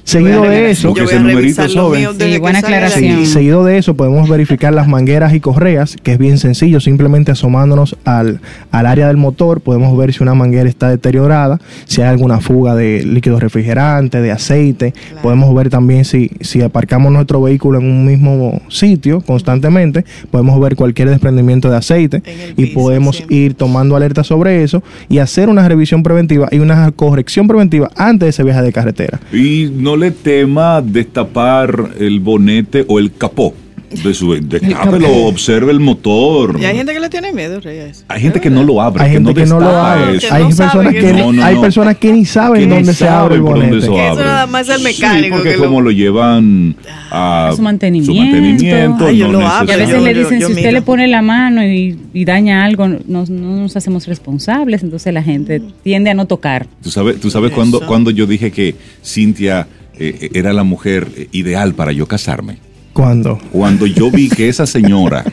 [0.06, 3.26] Seguido de eso, Sí, buena aclaración.
[3.26, 7.98] seguido de eso podemos verificar las mangueras y correas, que es bien sencillo, simplemente asomándonos
[8.06, 8.40] al,
[8.72, 12.76] al área del motor, podemos ver si una manguera está deteriorada, si hay alguna fuga
[12.76, 15.22] de líquido refrigerante, de aceite, Claro.
[15.24, 20.76] podemos ver también si, si aparcamos nuestro vehículo en un mismo sitio constantemente, podemos ver
[20.76, 22.22] cualquier desprendimiento de aceite
[22.56, 23.36] y piso, podemos siempre.
[23.38, 28.26] ir tomando alerta sobre eso y hacer una revisión preventiva y una corrección preventiva antes
[28.28, 29.20] de ese viaje de carretera.
[29.34, 33.54] Y no le tema destapar el bonete o el capó
[34.04, 36.58] de su destápelo, observe el motor.
[36.60, 38.04] Y hay gente que le tiene miedo, Rey, a eso.
[38.10, 40.20] Hay gente que no lo abre, Hay que gente no que no lo abre.
[40.32, 41.32] Hay no personas que no.
[41.32, 43.78] No, hay personas que ni saben Que ni dónde se abre el bonete.
[43.78, 44.26] eso Que eso abre.
[44.26, 46.76] nada más es el Sí, mecánico porque que lo- como lo llevan
[47.10, 48.12] a, su mantenimiento.
[48.14, 50.48] su mantenimiento, Ay, yo no lo abro, Y a veces Yo- le yo- dicen, yo
[50.48, 50.72] si usted miro.
[50.80, 55.24] le pone la mano y, y daña algo, no, no nos hacemos responsables, entonces la
[55.24, 56.68] gente tiende a no tocar.
[56.84, 58.76] Tú sabes, tú sabes cuando, cuando yo dije que
[59.06, 59.68] Cintia
[60.00, 62.58] eh, era la mujer eh, ideal para yo casarme.
[62.94, 63.40] ¿Cuándo?
[63.52, 65.26] Cuando yo vi que esa señora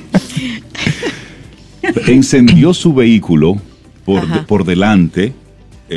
[2.07, 3.61] encendió su vehículo
[4.05, 4.47] por, Ajá.
[4.47, 5.33] por delante,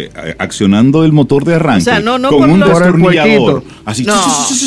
[0.03, 3.63] eh, accionando el motor de arranque O sea, no- no con con un destornillador.
[3.85, 4.13] Así, No.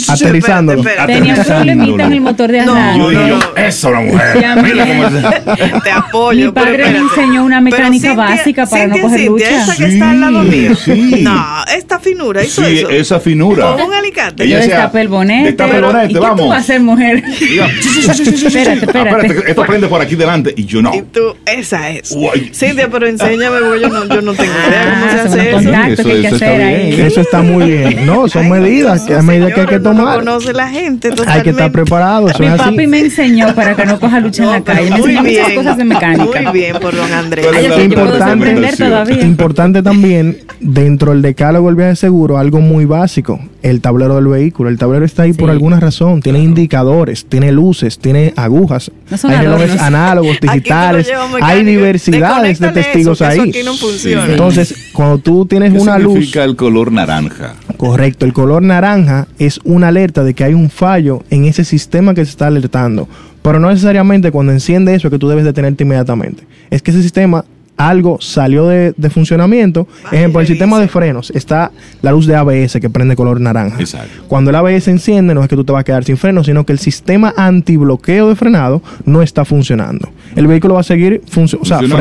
[0.08, 2.98] Espérate, Tenía un problemita en el motor de arranque.
[2.98, 4.44] Yo no, yo, eso la mujer.
[4.62, 5.42] Mira.
[5.84, 6.46] Te apoyo.
[6.46, 9.62] Mi padre pero me enseñó una mecánica Cintia- básica para no coger Cintia, lucha.
[9.62, 10.74] Esa que está al lado mío.
[10.74, 11.20] sí.
[11.22, 11.44] No,
[11.76, 12.90] esta finura hizo Sí, eso.
[12.90, 13.72] esa finura.
[13.72, 14.48] Con un alicate.
[14.48, 15.46] Yo Ella destapé el bonete.
[15.48, 16.40] destapa el bonete, ¿Y qué vamos.
[16.40, 17.22] tú vas a hacer, mujer?
[17.26, 19.50] Espérate, espérate.
[19.50, 20.94] esto prende por aquí delante y yo no.
[20.94, 22.14] Y tú, esa es.
[22.54, 25.56] Cintia, pero enséñame, porque yo no, yo no tengo idea cómo Ah, se hace eso.
[25.56, 27.00] contactos Eso- que hay que eso hacer ahí.
[27.00, 28.06] Eso está muy bien.
[28.06, 30.18] No, son Ay, medidas, no, que hay medidas que hay que señores, no tomar.
[30.18, 31.50] conoce la gente hay que totalmente.
[31.50, 32.26] estar preparado.
[32.38, 32.86] Mi es papi así.
[32.86, 34.90] me enseñó para que no coja lucha en No, la calle.
[34.90, 36.42] Me muy enseñó muchas bien, cosas de mecánica.
[36.42, 37.46] Muy bien por don Andrés.
[37.46, 39.22] ¿Cuál es Ay, importante- todavía.
[39.22, 44.68] Importante también, dentro del decálogo del viaje seguro, algo muy básico, el tablero del vehículo.
[44.70, 45.52] El tablero está ahí por Sí.
[45.52, 51.10] alguna razón, tiene indicadores, tiene luces, tiene agujas, No son hay relojes análogos, digitales,
[51.40, 53.40] hay diversidades de testigos eso, ahí.
[53.50, 54.26] aquí no funciona.
[54.26, 57.54] Entonces, cuando tú tienes ¿Qué una luz, significa el color naranja?
[57.76, 62.14] correcto, el color naranja es una alerta de que hay un fallo en ese sistema
[62.14, 63.08] que se está alertando.
[63.40, 66.48] Pero no necesariamente cuando enciende eso que tú debes detenerte inmediatamente.
[66.70, 67.44] Es que ese sistema
[67.78, 69.86] algo salió de, de funcionamiento.
[70.04, 71.70] Vaya, Ejemplo, el sistema de frenos está
[72.02, 73.80] la luz de ABS que prende color naranja.
[73.80, 74.24] Exacto.
[74.28, 76.66] Cuando el ABS enciende, no es que tú te vas a quedar sin freno, sino
[76.66, 80.08] que el sistema antibloqueo de frenado no está funcionando.
[80.36, 81.96] El vehículo va a seguir funcio- o sea, Funcionando.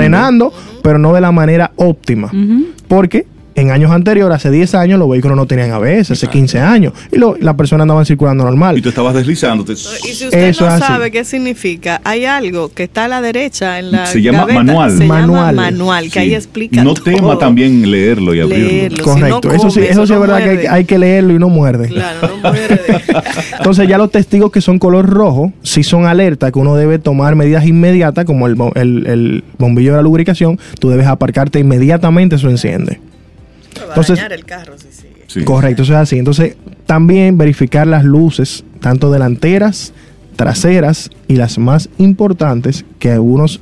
[0.49, 0.53] frenando,
[0.84, 2.32] pero no de la manera óptima.
[2.88, 3.25] Porque
[3.58, 7.18] en años anteriores, hace 10 años, los vehículos no tenían ABS, hace 15 años, y
[7.18, 8.78] lo- las personas andaban circulando normal.
[8.78, 9.74] Y tú estabas deslizándote.
[9.74, 10.93] Y si usted Eso no es así.
[10.93, 14.64] sabe qué significa, hay algo que está a la derecha en la Se llama gaveta,
[14.64, 14.91] manual.
[14.97, 15.55] Se Manual.
[15.55, 17.03] llama manual, que ahí explica No todo.
[17.05, 18.68] tema también leerlo y abrirlo.
[18.68, 18.97] Leerlo.
[18.97, 20.97] si Correcto, no eso sí, come, eso sí eso es verdad que hay, hay que
[20.99, 21.88] leerlo y no muerde.
[21.88, 22.80] Claro, no muerde.
[23.58, 27.36] Entonces ya los testigos que son color rojo, si son alerta que uno debe tomar
[27.36, 32.36] medidas inmediatas, como el, bo- el- el bombillo de la lubricación, tú debes aparcarte inmediatamente,
[32.36, 32.99] eso enciende.
[33.88, 35.23] Va a Entonces- dañar el carro si sigue.
[35.27, 35.43] Sí.
[35.43, 36.17] Correcto, eso es así.
[36.17, 39.93] Entonces también verificar las luces, tanto delanteras,
[40.35, 43.59] traseras y las más importantes, que algunos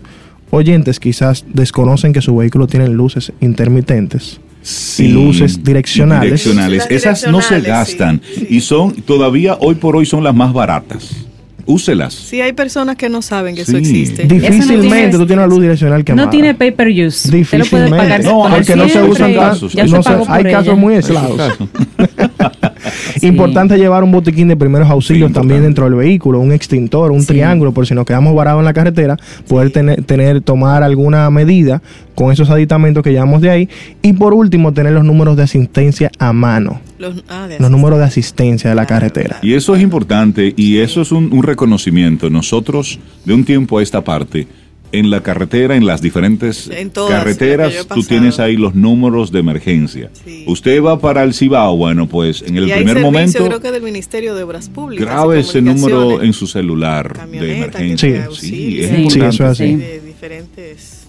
[0.51, 4.39] oyentes quizás desconocen que su vehículo tiene luces intermitentes.
[4.61, 6.47] Sí, y luces direccionales.
[6.89, 8.47] Esas no se gastan sí, sí.
[8.49, 11.27] y son todavía hoy por hoy son las más baratas.
[11.67, 12.13] Úselas.
[12.13, 14.23] Sí, hay personas que no saben que eso existe.
[14.25, 17.05] Difícilmente tú tienes una luz direccional que No tiene pay per use.
[17.07, 17.97] Usted lo Difícilmente.
[17.97, 18.23] pagar.
[18.23, 19.75] No, porque no se usan casos.
[19.75, 21.39] No se hay casos muy aislados.
[23.19, 23.27] Sí.
[23.27, 27.21] Importante llevar un botiquín de primeros auxilios Sí, también dentro del vehículo, un extintor, un
[27.21, 27.27] Sí.
[27.27, 29.17] triángulo, por si nos quedamos varados en la carretera,
[29.47, 31.81] poder tener, tener, tomar alguna medida
[32.13, 33.69] con esos aditamentos que llevamos de ahí.
[34.01, 37.99] Y por último, tener los números de asistencia a mano, Los, ah, de los números
[37.99, 39.37] de asistencia de la Claro, carretera.
[39.41, 42.29] Y eso es importante y eso es un, un reconocimiento.
[42.29, 44.47] Nosotros, de un tiempo a esta parte,
[44.91, 49.31] en la carretera, en las diferentes En todas, lo carreteras, tú tienes ahí los números
[49.31, 50.09] de emergencia.
[50.25, 50.43] Sí.
[50.47, 53.61] Usted va para el Cibao, bueno, pues en el y hay primer servicio, momento creo
[53.61, 55.03] que del Ministerio de Obras Públicas.
[55.05, 58.27] y grabe ese número en su celular de emergencia.
[58.31, 58.47] Sí.
[58.49, 58.95] Sí, es Sí.
[58.95, 59.09] importante.
[59.11, 59.75] Sí, eso es así.
[59.75, 61.01] de diferentes...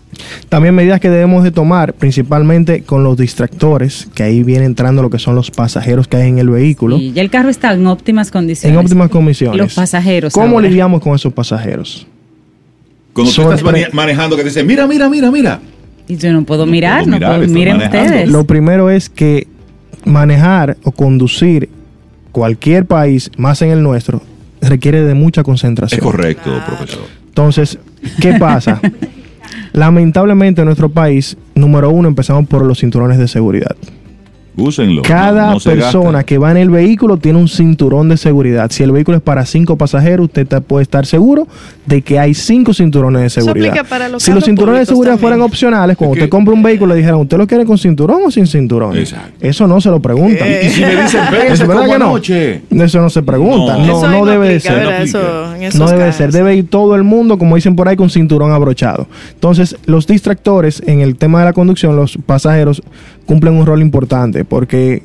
[0.49, 5.11] También medidas que debemos de tomar, principalmente con los distractores, que ahí viene entrando lo
[5.11, 7.87] que son los pasajeros que hay en el vehículo, Y ya el carro está en
[7.87, 8.73] óptimas condiciones.
[8.79, 9.59] en óptimas condiciones.
[9.59, 10.33] Los pasajeros.
[10.33, 10.69] ¿Cómo ahora.
[10.69, 12.07] lidiamos con esos pasajeros?
[13.23, 15.61] Cuando tú estás mane- manejando que te dicen, mira, mira, mira, mira.
[16.09, 17.49] Y yo no puedo No mirar, puedo no puedo.
[17.49, 18.05] Miren manejando.
[18.07, 18.29] ustedes.
[18.31, 19.49] Lo primero es que
[20.05, 21.69] manejar o conducir
[22.33, 24.23] cualquier país, más en el nuestro,
[24.61, 25.99] requiere de mucha concentración.
[25.99, 26.65] Es correcto, Claro.
[26.67, 27.03] profesor.
[27.27, 27.79] Entonces,
[28.21, 28.81] ¿qué pasa?
[29.73, 33.75] Lamentablemente en nuestro país, número uno, empezamos por los cinturones de seguridad.
[34.57, 35.03] Úsenlo.
[35.03, 36.25] Cada no- no persona gasta.
[36.25, 38.71] que va en el vehículo tiene un cinturón de seguridad.
[38.71, 41.47] Si el vehículo es para cinco pasajeros, usted puede estar seguro
[41.85, 43.69] de que hay cinco cinturones de seguridad.
[43.71, 45.21] aplica para los si los cinturones de seguridad también.
[45.21, 47.77] fueran opcionales, cuando Es que- usted compra un vehículo, le dijeran, ¿usted lo quiere con
[47.79, 48.97] cinturón o sin cinturón?
[48.97, 49.33] Exacto.
[49.41, 50.49] Eso no se lo preguntan.
[50.49, 50.61] Eh.
[50.65, 52.05] Y si me dicen, ¿Es "Véngase verdad como que no?
[52.07, 52.63] anoche".
[52.71, 53.77] Eso no se pregunta.
[53.77, 53.87] No.
[54.03, 54.83] No, no, debe de ser.
[55.75, 58.53] No debe de ser, debe ir todo el mundo, como dicen por ahí, con cinturón
[58.53, 59.07] abrochado.
[59.35, 62.83] Entonces, los distractores en el tema de la conducción, los pasajeros
[63.27, 65.03] cumplen un rol importante porque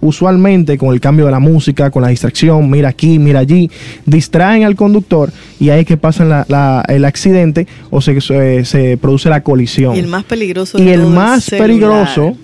[0.00, 3.70] usualmente con el cambio de la música, con la distracción, mira aquí, mira allí,
[4.04, 8.64] distraen al conductor y ahí es que pasa la- la- el accidente o se, se,
[8.66, 9.96] se produce la colisión.
[9.96, 11.66] Y el más peligroso Y de el todo, más celular.
[11.68, 12.36] peligroso,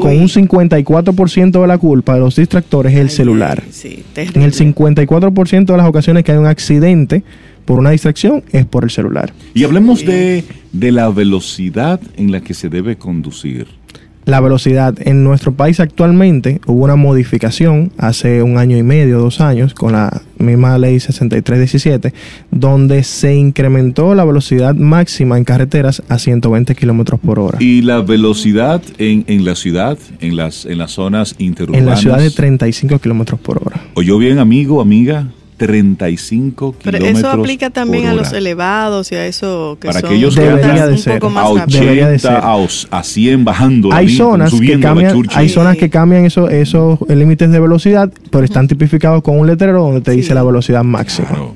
[0.00, 3.62] con un 54% de la culpa de los distractores, es el Ay, celular.
[3.70, 7.22] Sí, En el 54% de las ocasiones que hay un accidente
[7.64, 9.32] por una distracción es por el celular.
[9.54, 13.66] Y hablemos de, de la velocidad en la que se debe conducir.
[14.24, 19.40] La velocidad en nuestro país actualmente hubo una modificación hace un año y medio, dos
[19.40, 22.14] años, con la misma ley 6317,
[22.52, 27.58] donde se incrementó la velocidad máxima en carreteras a 120 kilómetros por hora.
[27.60, 31.82] Y la velocidad en, en la ciudad, en las, en las zonas interurbanas.
[31.82, 33.80] En la ciudad de 35 kilómetros por hora.
[33.94, 35.26] ¿Oyó bien, amigo, amiga?
[35.56, 40.10] 35 Pero kilómetros eso aplica también a los elevados y a eso que Para son
[40.10, 41.14] aquellos que Debería rutas de un ser.
[41.18, 41.80] poco a más rápido.
[41.80, 42.44] Debería de 80, ser.
[42.44, 43.88] a, os- a 100 bajando.
[43.90, 45.38] la Hay Lincoln, zonas que subiendo la cambian, Churchill.
[45.38, 49.82] hay zonas que cambian esos esos límites de velocidad, pero están tipificados con un letrero
[49.82, 50.34] donde te dice Sí.
[50.34, 51.28] la velocidad máxima.
[51.28, 51.54] Claro.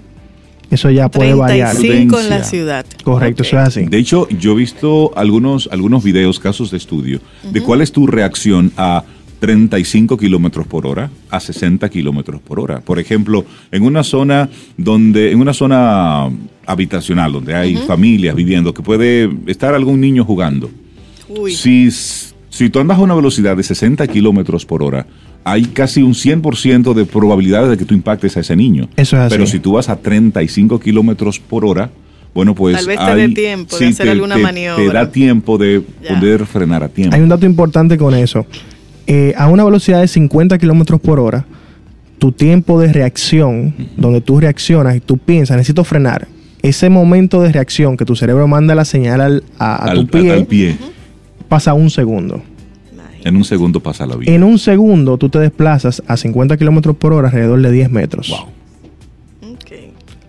[0.68, 1.76] Eso ya puede variar.
[1.76, 2.84] 35 en la ciudad.
[3.04, 3.46] Correcto, Ok.
[3.46, 3.84] eso es así.
[3.86, 7.20] De hecho, yo he visto algunos, algunos videos, casos de estudio,
[7.52, 9.04] de cuál es tu reacción a
[9.46, 12.80] 35 kilómetros por hora, a 60 kilómetros por hora.
[12.80, 16.28] Por ejemplo, en una zona donde, en una zona
[16.66, 20.68] habitacional, donde hay familias viviendo, que puede estar algún niño jugando.
[21.28, 25.06] Uy, Si, si tú andas a una velocidad de 60 kilómetros por hora,
[25.44, 28.88] hay casi un 100% de probabilidades de que tú impactes a ese niño.
[28.96, 29.32] Eso es así.
[29.36, 31.88] Pero si tú vas a 35 kilómetros por hora,
[32.34, 32.74] bueno, pues.
[32.76, 34.84] Tal vez te hay- dé tiempo de hacer alguna te- maniobra.
[34.84, 36.18] Te da tiempo de Ya.
[36.18, 37.14] poder frenar a tiempo.
[37.14, 38.44] Hay un dato importante con eso.
[39.06, 41.44] Eh, a una velocidad de 50 kilómetros por hora,
[42.18, 46.26] tu tiempo de reacción, donde tú reaccionas y tú piensas, necesito frenar,
[46.62, 50.18] ese momento de reacción que tu cerebro manda la señal al, a, a al, tu
[50.18, 50.76] pie, al pie.
[51.48, 52.42] pasa un segundo.
[53.22, 54.32] En un segundo pasa la vida.
[54.32, 58.28] En un segundo tú te desplazas a 50 kilómetros por hora alrededor de 10 metros.
[58.30, 59.52] Wow.
[59.52, 59.72] Ok.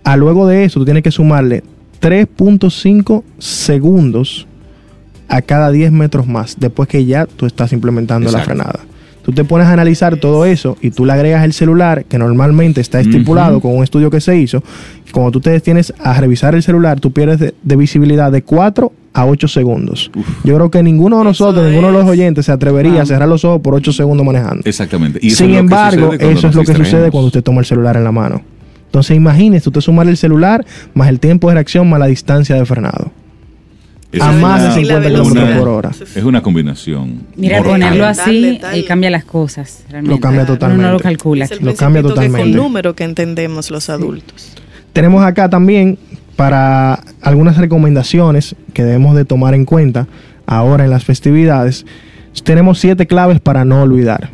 [0.04, 1.64] A luego de eso, tú tienes que sumarle
[2.02, 4.48] 3.5 segundos
[5.30, 8.80] a cada 10 metros más, después que ya tú estás implementando la frenada.
[9.24, 12.80] Tú te pones a analizar todo eso y tú le agregas el celular, que normalmente
[12.80, 14.64] está estipulado con un estudio que se hizo.
[15.06, 18.42] y Cuando tú te detienes a revisar el celular, tú pierdes de, de visibilidad de
[18.42, 20.12] 4 a 8 segundos.
[20.46, 22.10] Yo creo que ninguno de nosotros, ninguno de los es.
[22.10, 24.62] oyentes se atrevería a cerrar los ojos por 8 segundos manejando.
[24.64, 25.20] Exactamente.
[25.22, 28.14] Y Sin embargo, eso es lo que sucede cuando usted toma el celular en la
[28.14, 28.42] mano.
[28.86, 32.66] Entonces imagínese usted sumar el celular más el tiempo de reacción más la distancia de
[32.66, 33.12] frenado.
[34.12, 35.92] Es a más de es la 50 kilómetros por hora.
[36.16, 37.24] Es una combinación.
[37.36, 37.74] Mira, mortal.
[37.74, 38.80] ponerlo así dale.
[38.80, 39.84] eh, cambia las cosas.
[39.90, 40.16] realmente.
[40.16, 40.86] Lo cambia Uno totalmente.
[40.86, 41.46] no lo calcula.
[41.46, 42.50] Es el Lo cambia que es totalmente.
[42.50, 44.54] un número que entendemos los adultos.
[44.94, 45.98] Tenemos acá también
[46.36, 50.08] para algunas recomendaciones que debemos de tomar en cuenta
[50.46, 51.86] ahora en las festividades.
[52.44, 54.30] Tenemos siete claves para no olvidar.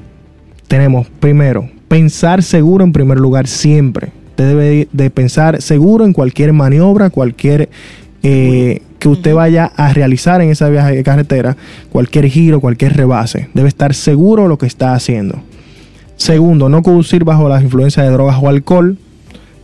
[0.68, 4.12] Tenemos primero, pensar seguro en primer lugar siempre.
[4.30, 7.70] Usted debe de pensar seguro en cualquier maniobra, cualquier
[8.24, 11.58] eh, que usted vaya a realizar en esa viaje de carretera,
[11.92, 13.50] cualquier giro, cualquier rebase.
[13.54, 15.42] Debe estar seguro de lo que está haciendo.
[16.16, 18.98] Segundo, no conducir bajo la influencia de drogas o alcohol.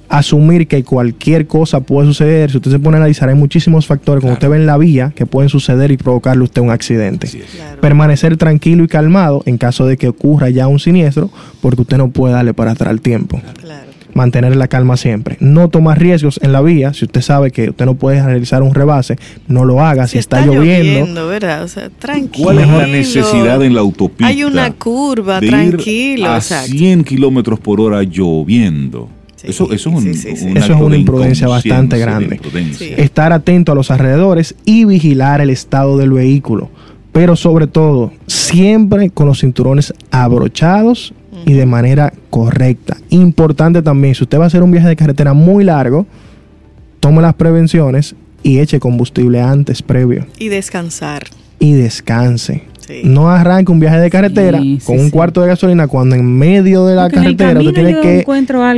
[0.10, 2.52] Asumir que cualquier cosa puede suceder.
[2.52, 4.40] Si usted se pone a analizar, hay muchísimos factores, como Claro.
[4.40, 7.28] usted ve en la vía, que pueden suceder y provocarle a usted un accidente.
[7.30, 7.80] Claro.
[7.80, 11.30] Permanecer tranquilo y calmado en caso de que ocurra ya un siniestro,
[11.62, 13.40] porque usted no puede darle para atrás el tiempo.
[13.62, 13.89] Claro.
[14.14, 15.38] Mantener la calma siempre.
[15.40, 16.94] No tomar riesgos en la vía.
[16.94, 20.08] Si usted sabe que usted no puede realizar un rebase, no lo haga.
[20.08, 21.64] Si, está, lloviendo, ¿verdad?
[21.64, 22.46] O sea, tranquilo.
[22.46, 24.28] ¿Cuál es la necesidad en la autopista?
[24.28, 26.30] Hay una curva, de ir tranquilo.
[26.30, 26.72] a exacto.
[26.72, 29.10] 100 kilómetros por hora lloviendo.
[29.36, 30.46] Sí, eso, eso es un, sí, sí, sí.
[30.48, 32.36] un Eso es una de imprudencia bastante grande.
[32.36, 32.88] imprudencia.
[32.88, 32.94] Sí.
[32.98, 36.70] estar atento a los alrededores y vigilar el estado del vehículo.
[37.14, 41.14] Pero sobre todo, siempre con los cinturones abrochados
[41.46, 42.98] y de manera correcta.
[43.10, 46.06] Importante también, si usted va a hacer un viaje de carretera muy largo,
[47.00, 50.26] tome las prevenciones y eche combustible antes, previo.
[50.38, 51.24] Y descansar.
[51.60, 52.64] Y descanse.
[52.88, 53.02] Sí.
[53.04, 55.12] No arranque un viaje de carretera Sí, sí, con un sí.
[55.12, 58.26] cuarto de gasolina cuando en medio de la Porque carretera usted tiene que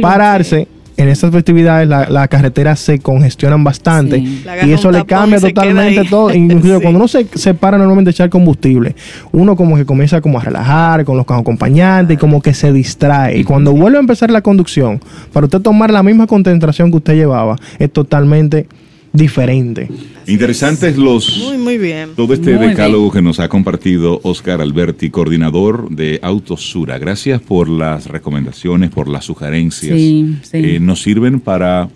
[0.01, 0.67] pararse,
[1.01, 4.43] en estas festividades la- las carreteras se congestionan bastante Sí.
[4.65, 6.31] Y eso le cambia totalmente todo.
[6.33, 6.81] Inclusive Sí.
[6.81, 8.95] cuando uno se, se para normalmente a echar combustible,
[9.31, 13.37] uno como que comienza como a relajar con los acompañantes y como que se distrae.
[13.37, 14.99] Y cuando vuelve a empezar la conducción,
[15.33, 18.67] para usted tomar la misma concentración que usted llevaba, es totalmente
[19.13, 19.89] diferente.
[20.27, 22.11] Interesantes los Muy, muy bien.
[22.15, 26.97] todo este Muy decálogo que nos ha compartido Oscar Alberti, coordinador de Autosura.
[26.97, 29.95] Gracias por las recomendaciones, por las sugerencias.
[29.97, 30.57] Sí, sí.
[30.57, 31.89] Eh, nos sirven para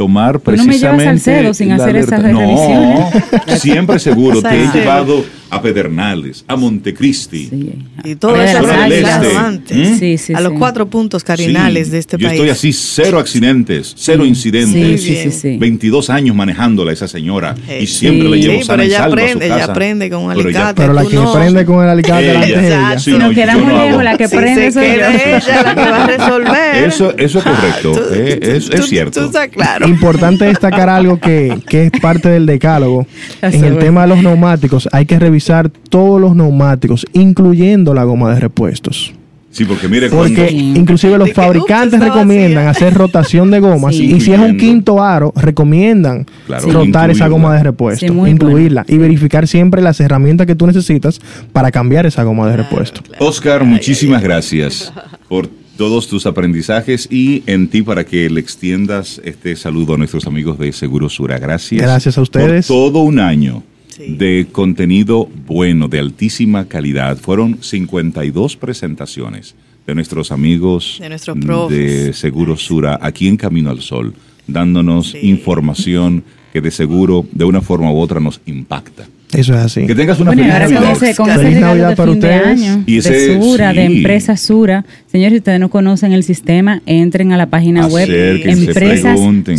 [0.00, 2.16] tomar Tú no me llevas precisamente al Salcedo sin la hacer alerta.
[2.16, 4.40] esas No, siempre seguro.
[4.50, 7.48] Te he llevado a Pedernales, a Montecristi.
[7.48, 7.72] Sí.
[8.04, 9.36] Y todo A eso del este.
[9.36, 9.76] antes.
[9.90, 9.98] ¿Mm?
[9.98, 12.38] Sí, sí, a los cuatro puntos cardinales Sí, de este yo país.
[12.40, 15.02] estoy así, cero accidentes, cero Sí, incidentes.
[15.02, 15.56] sí, sí, sí.
[15.58, 18.30] 22 años manejándola esa señora Eh, y siempre sí.
[18.30, 19.72] la llevo Sí, sana y salva a su aprende, ella casa.
[19.72, 20.82] aprende con un Pero ella- alicate.
[20.82, 21.32] Pero la que no.
[21.34, 22.40] prende con el alicate Ella.
[22.60, 22.98] de ella.
[23.00, 24.92] Si no, nos yo quedamos no lejos, la que prende soy yo.
[24.92, 26.76] ella la que va a resolver.
[26.84, 28.38] Eso, eso es correcto, eh,
[28.72, 29.20] es cierto.
[29.20, 29.88] Tú estás claro.
[29.90, 33.06] Importante destacar algo que, que es parte del decálogo.
[33.42, 38.32] En el tema de los neumáticos, hay que revisar todos los neumáticos, incluyendo la goma
[38.34, 39.12] de repuestos.
[39.52, 42.70] Sí, porque mire, Porque cuando, inclusive los que, fabricantes ups, recomiendan vacía.
[42.70, 44.04] hacer rotación de gomas Sí.
[44.14, 48.84] y si es un quinto aro, recomiendan Claro, rotar esa goma de repuesto, Sí, incluirla
[48.86, 51.20] y verificar siempre las herramientas que tú necesitas
[51.52, 53.00] para cambiar esa goma de repuesto.
[53.18, 54.92] Oscar, muchísimas gracias
[55.28, 55.50] por
[55.80, 60.58] todos tus aprendizajes y en ti para que le extiendas este saludo a nuestros amigos
[60.58, 61.38] de Seguro Sura.
[61.38, 61.80] Gracias.
[61.80, 62.66] Gracias a ustedes.
[62.66, 64.14] Por todo un año Sí.
[64.18, 67.16] de contenido bueno, de altísima calidad.
[67.16, 69.54] Fueron 52 presentaciones
[69.86, 71.78] de nuestros amigos De nuestros profes.
[72.06, 74.12] de Seguro Sura aquí en Camino al Sol,
[74.46, 75.20] dándonos Sí.
[75.22, 79.08] información que de seguro, de una forma u otra, nos impacta.
[79.32, 79.86] Eso es así.
[79.86, 80.92] Que tengas una Bueno, feliz Navidad.
[81.02, 82.46] ese, con Feliz regalo Navidad de para fin de ustedes.
[82.46, 84.84] año Y ese- de Sura, de empresa Sura.
[85.10, 89.54] Señores, si ustedes no conocen el sistema, entren a la página web Acérquense, pregunten.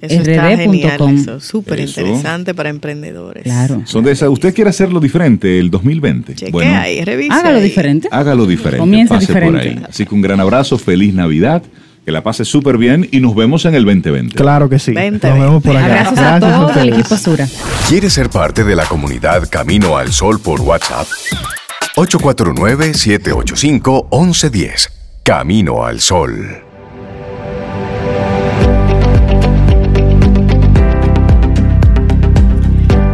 [0.00, 1.14] Eso está genial, empresasura.rd.com.
[1.16, 1.40] eso.
[1.40, 3.42] Súper interesante para emprendedores.
[3.42, 3.82] Claro.
[3.84, 4.28] Son de esas.
[4.28, 6.34] ¿Usted quiere hacerlo diferente el 2020?
[6.36, 7.64] Cheque ahí, revise Hágalo ahí.
[7.64, 8.08] diferente.
[8.12, 8.78] hágalo diferente.
[8.78, 9.68] Comience pase por diferente.
[9.80, 9.84] ahí.
[9.88, 11.62] Así que un gran abrazo, feliz Navidad,
[12.08, 14.34] que la pase súper bien y nos vemos en el 2020.
[14.34, 14.92] Claro que sí.
[14.92, 16.08] Nos vemos por acá.
[16.08, 16.94] Abrazos a Gracias todo el ustedes.
[17.00, 17.46] equipo Sura.
[17.86, 21.06] ¿Quieres ser parte de la comunidad Camino al Sol por WhatsApp?
[21.96, 24.88] 849-785-1110.
[25.22, 26.62] Camino al Sol.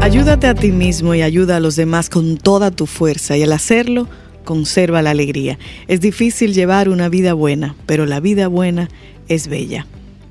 [0.00, 3.50] Ayúdate a ti mismo y ayuda a los demás con toda tu fuerza y al
[3.50, 4.06] hacerlo,
[4.44, 5.58] conserva la alegría.
[5.88, 8.88] Es difícil llevar una vida buena, pero la vida buena
[9.28, 9.86] es bella.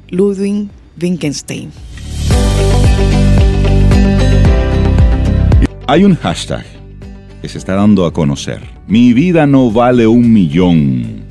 [0.09, 0.68] Ludwig
[1.01, 1.72] Wittgenstein.
[5.88, 6.66] Hay un hashtag
[7.41, 8.61] que se está dando a conocer.
[8.88, 11.24] Mi vida no vale un millón.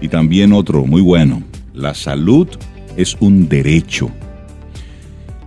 [0.00, 1.42] Y también otro muy bueno.
[1.74, 2.48] La salud
[2.96, 4.10] es un derecho.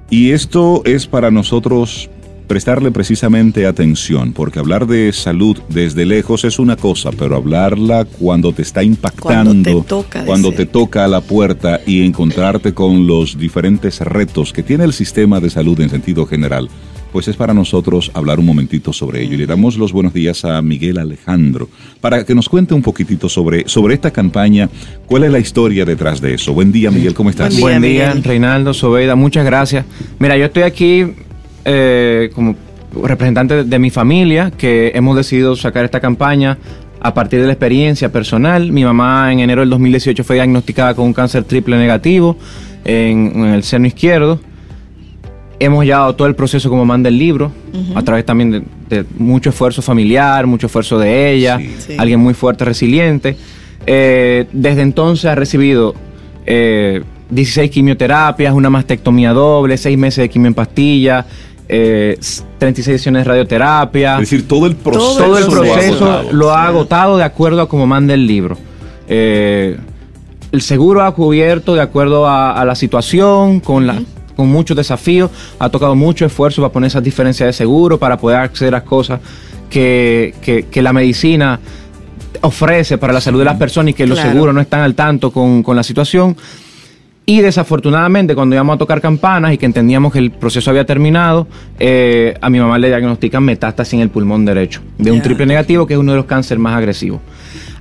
[0.10, 2.10] Y esto es para nosotros
[2.48, 8.54] prestarle precisamente atención, porque hablar de salud desde lejos es una cosa, pero hablarla cuando
[8.54, 13.08] te está impactando, Cuando te toca cuando te toca a la puerta y encontrarte con
[13.08, 16.70] los diferentes retos que tiene el sistema de salud en sentido general,
[17.16, 19.36] pues es para nosotros hablar un momentito sobre ello.
[19.36, 21.70] Y le damos los buenos días a Miguel Alejandro
[22.02, 24.70] para que nos cuente un poquitito sobre, sobre esta campaña,
[25.06, 26.54] cuál es la historia detrás de eso.
[26.54, 27.58] Buen día, Miguel, ¿cómo estás?
[27.58, 28.30] Buen día, Buen día.
[28.30, 29.86] Reinaldo, Sobeida, muchas gracias.
[30.20, 31.06] Mira, yo estoy aquí
[31.66, 32.56] eh, como
[33.04, 36.58] representante de, mi familia, que hemos decidido sacar esta campaña
[37.02, 38.72] a partir de la experiencia personal.
[38.72, 42.38] Mi mamá en enero del 2018 fue diagnosticada con un cáncer triple negativo
[42.86, 44.40] en, en el seno izquierdo.
[45.60, 47.52] Hemos llevado todo el proceso como manda el libro,
[47.96, 51.76] a través también de, de mucho esfuerzo familiar, mucho esfuerzo de ella, Sí.
[51.80, 51.96] Sí.
[51.98, 53.38] alguien muy fuerte, resiliente.
[53.88, 55.94] Eh, desde entonces ha recibido
[56.46, 61.26] eh, 16 quimioterapias, una mastectomía doble, 6 meses de quimio en pastilla,
[61.68, 62.18] eh,
[62.60, 64.16] 36 sesiones de radioterapia.
[64.16, 65.18] Es decir, todo el proceso.
[65.24, 66.34] Todo el lo ha proceso agotado.
[66.34, 68.58] lo ha agotado de acuerdo a como manda el libro.
[69.08, 69.78] Eh,
[70.52, 74.02] el seguro ha cubierto de acuerdo a, a la situación, con, la,
[74.36, 78.38] con muchos desafíos, ha tocado mucho esfuerzo para poner esas diferencias de seguro, para poder
[78.38, 79.20] acceder a cosas
[79.70, 81.60] que, que- que la medicina
[82.42, 84.32] ofrece para la salud de las personas y que los Claro.
[84.34, 86.38] seguros no están al tanto con, con la situación.
[87.28, 91.48] Y desafortunadamente, cuando íbamos a tocar campanas y que entendíamos que el proceso había terminado,
[91.80, 95.88] eh, a mi mamá le diagnostican metástasis en el pulmón derecho, de un triple negativo,
[95.88, 97.20] que es uno de los cánceres más agresivos.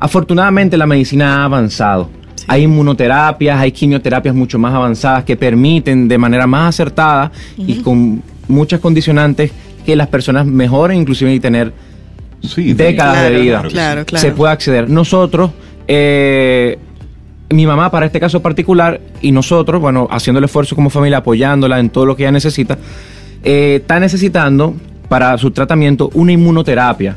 [0.00, 2.08] Afortunadamente, la medicina ha avanzado.
[2.46, 8.22] Hay inmunoterapias, hay quimioterapias mucho más avanzadas que permiten de manera más acertada y con
[8.48, 9.50] muchas condicionantes
[9.84, 11.72] que las personas mejoren, inclusive y tener
[12.42, 13.62] Sí, décadas Claro, de vida.
[13.68, 14.20] claro, claro.
[14.22, 14.90] se puede acceder.
[14.90, 15.50] Nosotros,
[15.88, 16.78] eh,
[17.50, 21.78] mi mamá, para este caso particular, y nosotros, bueno, haciendo el esfuerzo como familia, apoyándola
[21.78, 22.78] en todo lo que ella necesita,
[23.42, 24.74] eh, está necesitando
[25.08, 27.16] para su tratamiento una inmunoterapia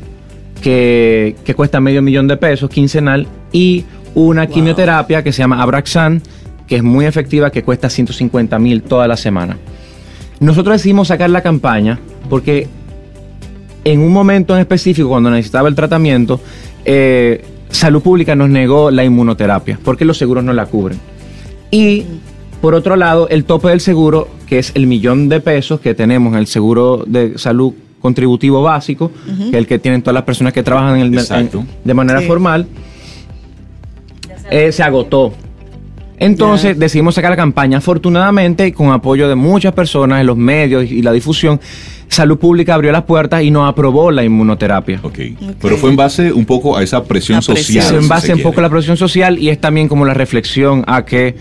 [0.60, 3.84] que, que cuesta medio millón de pesos quincenal y
[4.14, 6.22] una quimioterapia que se llama Abraxan,
[6.66, 9.56] que es muy efectiva, que cuesta 150 mil toda la semana.
[10.40, 11.98] Nosotros decidimos sacar la campaña
[12.28, 12.68] porque
[13.84, 16.40] en un momento en específico, cuando necesitaba el tratamiento,
[16.84, 20.98] eh, Salud Pública nos negó la inmunoterapia porque los seguros no la cubren.
[21.70, 22.04] Y
[22.60, 26.32] por otro lado, el tope del seguro, que es el millón de pesos que tenemos
[26.32, 30.52] en el seguro de salud contributivo básico, que es el que tienen todas las personas
[30.52, 32.26] que trabajan en el, en- de manera Sí.
[32.26, 32.66] formal,
[34.50, 35.34] eh, se agotó.
[36.20, 37.78] Entonces decidimos sacar la campaña.
[37.78, 41.60] Afortunadamente, con apoyo de muchas personas en los medios y la difusión,
[42.08, 45.00] Salud Pública abrió las puertas y nos aprobó la inmunoterapia.
[45.02, 45.18] Ok.
[45.60, 47.84] Pero fue en base un poco a esa presión social.
[47.84, 50.14] Es en base se un poco a la presión social y es también como la
[50.14, 51.36] reflexión a que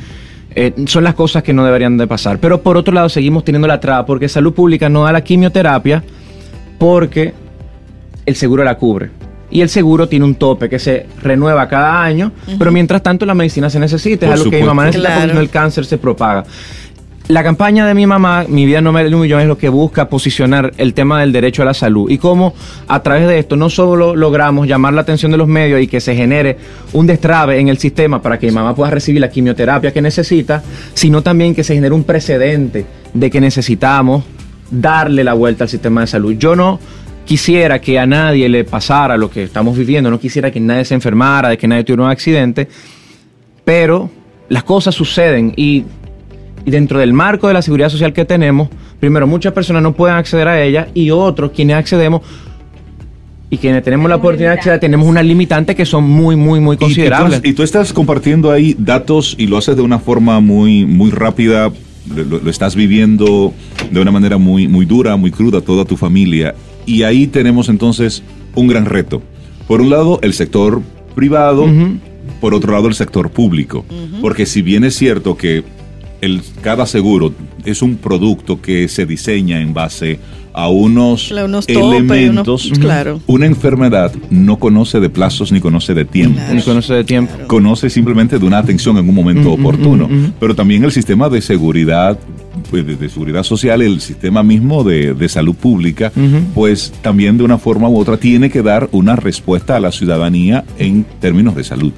[0.56, 2.40] eh, son las cosas que no deberían de pasar.
[2.40, 6.04] Pero por otro lado seguimos teniendo la traba porque Salud Pública no da la quimioterapia
[6.78, 7.34] porque
[8.26, 9.10] el seguro la cubre.
[9.50, 13.34] Y el seguro tiene un tope que se renueva cada año, pero mientras tanto la
[13.34, 15.34] medicina se necesita, es algo que mi mamá necesita porque Claro.
[15.36, 16.44] no el cáncer se propaga.
[17.30, 20.08] La campaña de mi mamá, Mi vida no me un millón, es lo que busca
[20.08, 22.54] posicionar el tema del derecho a la salud y cómo
[22.88, 26.00] a través de esto no solo logramos llamar la atención de los medios y que
[26.00, 26.58] se genere
[26.94, 30.64] un destrabe en el sistema para que mi mamá pueda recibir la quimioterapia que necesita,
[30.94, 34.24] sino también que se genere un precedente de que necesitamos
[34.72, 36.34] darle la vuelta al sistema de salud.
[36.38, 36.80] Yo no
[37.26, 40.94] quisiera que a nadie le pasara lo que estamos viviendo, no quisiera que nadie se
[40.94, 42.70] enfermara, de que nadie tuviera un accidente,
[43.66, 44.10] pero
[44.48, 45.84] las cosas suceden y,
[46.68, 48.68] y dentro del marco de la seguridad social que tenemos,
[49.00, 52.22] primero muchas personas no pueden acceder a ella y otros quienes accedemos
[53.50, 56.74] y quienes tenemos la oportunidad de acceder tenemos unas limitantes que son muy, muy, muy
[56.74, 57.42] Y- y tú- considerables.
[57.46, 61.72] Y, tú estás compartiendo ahí datos y lo haces de una forma muy, muy rápida,
[62.14, 63.54] lo, lo estás viviendo
[63.90, 66.54] de una manera muy, muy dura, muy cruda, toda tu familia.
[66.86, 68.24] Y ahí tenemos entonces
[68.56, 69.22] un gran reto.
[69.70, 70.82] Por un lado, el sector
[71.16, 71.66] privado,
[72.42, 73.86] por otro lado, el sector público.
[74.20, 75.64] Porque si bien es cierto que
[76.22, 77.34] el, cada seguro
[77.66, 80.20] es un producto que se diseña en base
[80.54, 83.20] a unos, Claro, unos topes, elementos, unos- claro.
[83.28, 86.56] una enfermedad no conoce de plazos ni conoce de tiempo Claro.
[86.56, 87.34] Ni conoce de tiempo.
[87.46, 90.10] conoce simplemente de una atención en un momento oportuno.
[90.40, 92.18] Pero también el sistema de seguridad,
[92.72, 96.12] pues, de, de seguridad social, el sistema mismo de, de salud pública,
[96.56, 100.66] pues también de una forma u otra tiene que dar una respuesta a la ciudadanía
[100.80, 101.92] en términos de salud.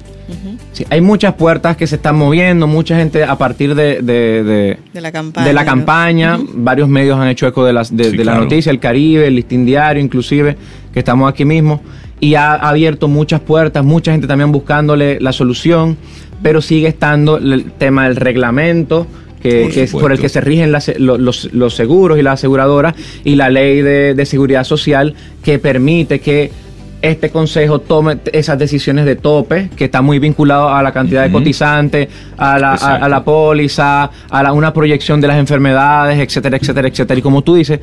[0.72, 4.78] Sí, hay muchas puertas que se están moviendo, mucha gente a partir de, de- de-
[4.94, 5.46] De la campaña.
[5.46, 5.66] de la ¿no?
[5.66, 8.42] campaña, varios medios han hecho eco de, las, de, Sí, de la claro.
[8.44, 10.56] noticia, el Caribe, el Listín Diario, inclusive,
[10.92, 11.82] que estamos aquí mismo,
[12.20, 15.96] y ha abierto muchas puertas, mucha gente también buscándole la solución,
[16.42, 19.06] pero sigue estando el tema del reglamento.
[19.42, 22.34] Que, Por que es por el que se rigen las- los, los seguros y las
[22.34, 22.94] aseguradoras
[23.24, 26.50] y la ley de, de seguridad social que permite que
[27.02, 31.32] este consejo tome esas decisiones de tope, que está muy vinculado a la cantidad de
[31.32, 36.56] cotizantes, a la, a, a la póliza, a la- una proyección de las enfermedades, etcétera,
[36.58, 37.18] etcétera, etcétera.
[37.18, 37.80] Y como tú dices,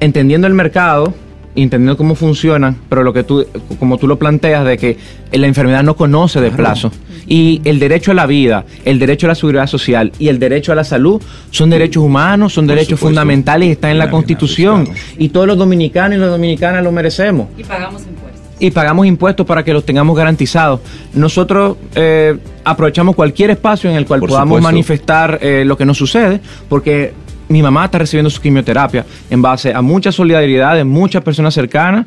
[0.00, 1.14] entendiendo el mercado,
[1.62, 3.46] entendiendo cómo funciona, pero lo que tú,
[3.78, 4.96] como tú lo planteas, de que
[5.32, 6.90] la enfermedad no conoce de plazo.
[7.28, 10.70] Y el derecho a la vida, el derecho a la seguridad social y el derecho
[10.72, 11.20] a la salud
[11.50, 13.06] son derechos humanos, son Por derechos supuesto.
[13.08, 14.84] fundamentales y están en la Constitución.
[14.84, 15.00] claro.
[15.18, 18.40] Y todos los dominicanos y las dominicanas lo merecemos Y pagamos impuestos.
[18.60, 20.80] y pagamos impuestos para que los tengamos garantizados.
[21.14, 24.68] Nosotros eh, aprovechamos cualquier espacio en el cual Por podamos supuesto.
[24.68, 27.12] manifestar eh, lo que nos sucede, porque
[27.48, 32.06] mi mamá está recibiendo su quimioterapia en base a mucha solidaridad de muchas personas cercanas,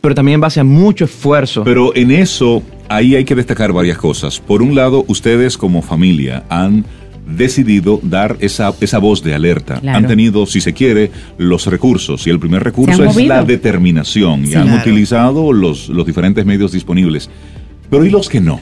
[0.00, 1.62] pero también en base a mucho esfuerzo.
[1.64, 4.40] Pero en eso, ahí hay que destacar varias cosas.
[4.40, 6.84] Por un lado, ustedes como familia han
[7.24, 9.78] decidido dar esa, esa voz de alerta.
[9.80, 9.98] Claro.
[9.98, 12.26] Han tenido, si se quiere, los recursos.
[12.26, 14.44] Y el primer recurso es la determinación.
[14.44, 14.80] Y han Claro.
[14.80, 17.30] utilizado los, los diferentes medios disponibles.
[17.88, 18.58] Pero ¿y los que no?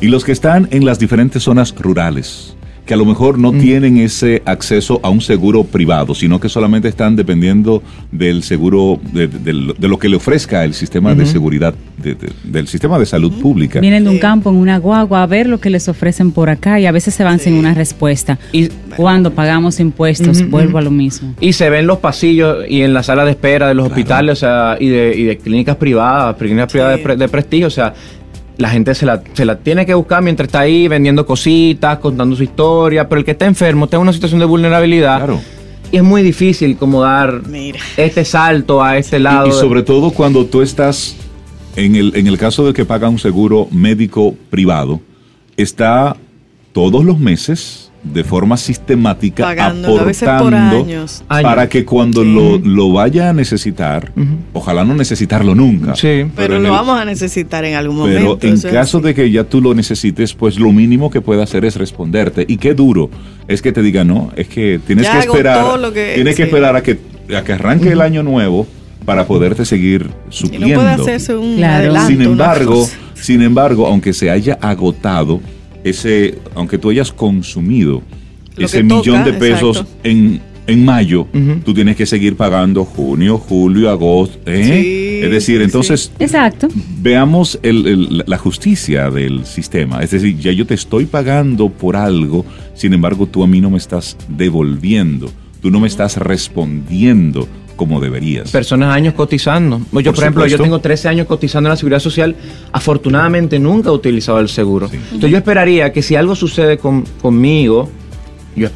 [0.00, 2.56] Y los que están en las diferentes zonas rurales,
[2.90, 6.88] que a lo mejor no tienen ese acceso a un seguro privado, sino que solamente
[6.88, 11.72] están dependiendo del seguro, de, de- de lo que le ofrezca el sistema de seguridad,
[12.02, 13.78] de- de- del sistema de salud pública.
[13.78, 16.80] Vienen de un campo en una guagua a ver lo que les ofrecen por acá
[16.80, 18.40] y a veces se van sin una respuesta.
[18.50, 21.32] Y- Cuando pagamos impuestos, vuelvo a lo mismo.
[21.40, 24.40] Y se ven los pasillos y en la sala de espera de los hospitales, o
[24.40, 27.94] sea, y de, y de clínicas privadas, clínicas privadas de, pre- de prestigio, o sea,
[28.60, 32.36] la gente se la, se la tiene que buscar mientras está ahí vendiendo cositas, contando
[32.36, 35.40] su historia, pero el que está enfermo está en una situación de vulnerabilidad Claro.
[35.90, 37.80] y es muy difícil como dar Mira.
[37.96, 39.46] este salto a este lado.
[39.46, 41.16] Y, y sobre todo cuando tú estás
[41.76, 45.00] en el, en el caso de que paga un seguro médico privado,
[45.56, 46.16] está
[46.72, 51.22] todos los meses de forma sistemática Pagándolo, a veces por aportando años.
[51.28, 52.32] para que cuando Sí.
[52.32, 54.10] lo, lo vaya a necesitar,
[54.54, 55.94] ojalá no necesitarlo nunca.
[55.96, 56.24] Sí.
[56.34, 58.46] Pero en lo el- vamos a necesitar en algún pero momento.
[58.46, 61.42] en eso es caso de que ya tú lo necesites, pues lo mínimo que puede
[61.42, 62.46] hacer es responderte.
[62.48, 63.10] Y qué duro
[63.48, 66.44] es que te diga, no, es que tienes Ya que esperar, lo que- tienes que
[66.44, 66.98] esperar a que,
[67.36, 68.66] a que arranque el año nuevo
[69.04, 70.68] para poderte seguir Y supliendo.
[70.68, 71.74] no puede hacerse un Claro.
[71.76, 75.40] adelanto, Sin embargo, sin embargo, aunque se haya agotado
[75.84, 78.02] ese, aunque tú hayas consumido
[78.56, 80.00] Lo ese toca, millón de pesos exacto.
[80.04, 81.26] en, en mayo,
[81.64, 84.38] tú tienes que seguir pagando junio, julio, agosto.
[84.46, 84.64] ¿eh?
[84.64, 85.64] Sí, es decir, sí.
[85.64, 86.68] entonces Exacto.
[87.00, 90.02] veamos el- el- la justicia del sistema.
[90.02, 92.44] Es decir, ya yo te estoy pagando por algo,
[92.74, 95.30] sin embargo tú a mí no me estás devolviendo,
[95.60, 97.48] tú no me estás respondiendo
[97.80, 98.50] como deberías.
[98.50, 99.78] Personas años cotizando.
[99.78, 102.36] Yo, por, Por ejemplo, yo tengo 13 años cotizando en la seguridad social.
[102.72, 104.90] Afortunadamente nunca he utilizado el seguro.
[104.90, 104.96] Sí.
[104.96, 107.88] Entonces yo esperaría que si algo sucede con- conmigo,
[108.54, 108.68] yo,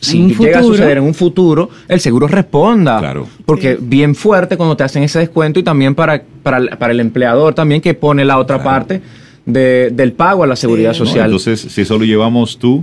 [0.00, 3.00] si llega a suceder en un futuro, el seguro responda.
[3.00, 3.28] Claro.
[3.44, 7.00] Porque bien fuerte cuando te hacen ese descuento y también para, para, el- para el
[7.00, 8.70] empleador también que pone la otra Claro.
[8.70, 9.02] parte
[9.44, 11.00] de- del pago a la seguridad Sí.
[11.00, 11.04] ¿no?
[11.06, 11.26] social.
[11.26, 12.82] Entonces, si eso lo llevamos tú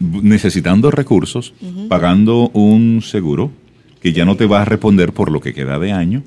[0.00, 1.54] necesitando recursos,
[1.88, 3.50] pagando un seguro
[4.02, 6.22] que ya no te va a responder por lo que queda de año.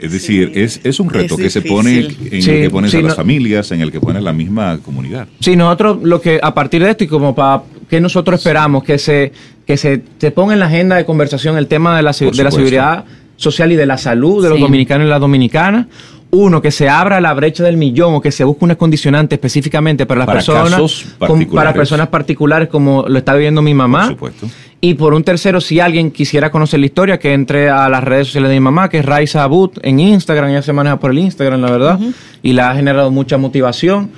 [0.00, 1.98] Es decir, es, es un reto Es que se pone
[2.30, 4.32] en Sí, el que pones sí, a las no- familias, en el que pones la
[4.32, 5.28] misma comunidad.
[5.40, 8.98] Sí, nosotros lo que a partir de esto y como para que nosotros esperamos que
[8.98, 9.32] se
[9.66, 12.50] que se, se ponga en la agenda de conversación el tema de la, de la
[12.50, 13.04] seguridad
[13.36, 15.86] social y de la salud de los dominicanos y las dominicanas.
[16.30, 20.06] Uno, que se abra la brecha del millón o que se busque una condicionante específicamente
[20.06, 24.04] para las Para personas, casos con- para personas particulares como lo está viviendo mi mamá.
[24.04, 24.48] Por supuesto.
[24.84, 28.26] Y por un tercero, si alguien quisiera conocer la historia, que entre a las redes
[28.26, 31.20] sociales de mi mamá, que es Raiza Abut en Instagram, ella se maneja por el
[31.20, 32.00] Instagram, la verdad,
[32.42, 34.10] y la ha generado mucha motivación.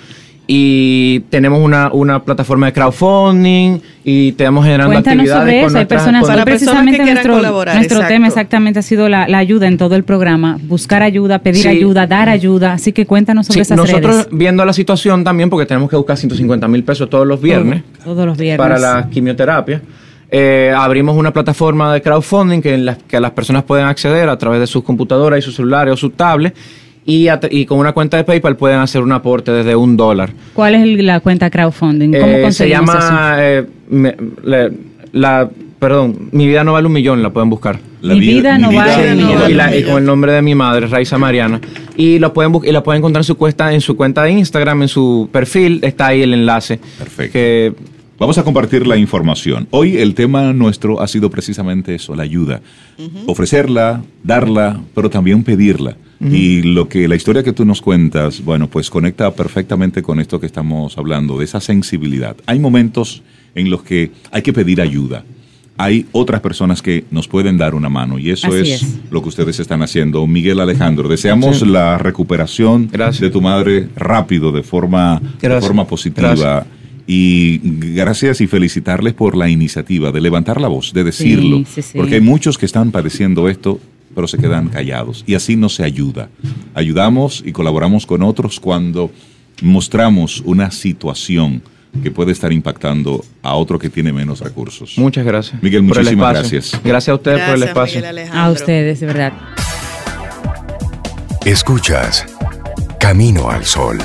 [0.47, 5.66] Y tenemos una, una plataforma de crowdfunding y tenemos generando Cuéntanos actividades sobre con eso.
[5.66, 8.15] Hay nuestras- personas, con- Para personas precisamente que nuestro, colaborar, nuestro exacto.
[8.15, 11.69] tema exactamente ha sido la, la ayuda en todo el programa, buscar ayuda, pedir Sí.
[11.69, 12.73] ayuda, dar ayuda.
[12.74, 14.28] Así que cuéntanos sobre Sí, esas nosotros redes.
[14.32, 17.82] viendo la situación también, porque tenemos que buscar 150 mil pesos todos los viernes.
[18.03, 18.59] Todo- todos los viernes.
[18.59, 19.81] para la quimioterapia.
[20.36, 24.36] Eh, abrimos una plataforma de crowdfunding que, en la que las personas pueden acceder a
[24.36, 26.56] través de sus computadoras y sus celulares o sus tablets
[27.06, 30.31] y, a- y con una cuenta de PayPal pueden hacer un aporte desde un dólar.
[30.55, 32.11] ¿Cuál es la cuenta crowdfunding?
[32.12, 34.73] ¿Cómo Eh, se llama, eh, me- le-
[35.12, 35.48] la,
[35.78, 37.78] perdón, Mi vida no vale un millón, la pueden buscar.
[38.02, 39.51] Mi vida no vale un millón.
[39.51, 41.61] y, la- y con el nombre de mi madre, Raiza Mariana.
[41.97, 44.82] Y lo pueden y la pueden encontrar en su cuenta, en su cuenta de Instagram,
[44.82, 46.81] en su perfil, está ahí el enlace.
[46.98, 47.32] Perfecto.
[47.32, 47.73] Que
[48.19, 49.66] Vamos a compartir la información.
[49.70, 52.61] Hoy el tema nuestro ha sido precisamente eso, la ayuda.
[53.27, 55.97] Ofrecerla, darla, pero también pedirla.
[56.20, 60.41] Y lo que la historia que tú nos cuentas, bueno, pues conecta perfectamente con esto
[60.41, 62.36] que estamos hablando, de esa sensibilidad.
[62.47, 63.23] Hay momentos
[63.55, 65.24] en los que hay que pedir ayuda.
[65.77, 68.99] Hay otras personas que nos pueden dar una mano y eso es, es.
[69.11, 70.24] lo que ustedes están haciendo.
[70.27, 73.20] Miguel Alejandro, deseamos la recuperación Gracias.
[73.20, 76.28] de tu madre rápido, de forma, de forma positiva.
[76.28, 76.84] Gracias.
[77.07, 77.61] Y
[77.95, 81.59] gracias y felicitarles por la iniciativa de levantar la voz, de decirlo.
[81.59, 81.99] Sí, sí, sí.
[81.99, 83.79] Porque hay muchos que están padeciendo esto,
[84.15, 85.23] pero se quedan callados.
[85.27, 86.31] Y así no se ayuda.
[86.75, 89.11] Ayudamos y colaboramos con otros cuando
[89.63, 91.63] mostramos una situación
[92.03, 94.95] que puede estar impactando a otro que tiene menos recursos.
[94.97, 95.63] Muchas gracias.
[95.63, 96.81] Miguel, muchísimas gracias.
[96.83, 98.03] Gracias a ustedes por el espacio.
[98.33, 99.33] A ustedes, de verdad.
[101.45, 102.27] Escuchas
[102.99, 103.99] Camino al Sol.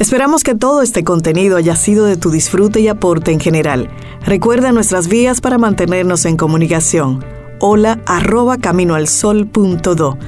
[0.00, 3.90] Esperamos que todo este contenido haya sido de tu disfrute y aporte en general.
[4.24, 7.22] Recuerda nuestras vías para mantenernos en comunicación.
[7.60, 10.18] Hola arroba caminoalsol.do.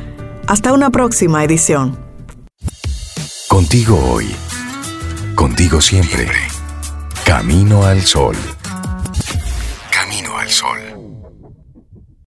[0.46, 1.98] Hasta una próxima edición.
[3.48, 4.26] Contigo hoy.
[5.34, 6.28] Contigo siempre.
[7.24, 8.36] Camino al Sol.
[9.90, 10.81] Camino al Sol.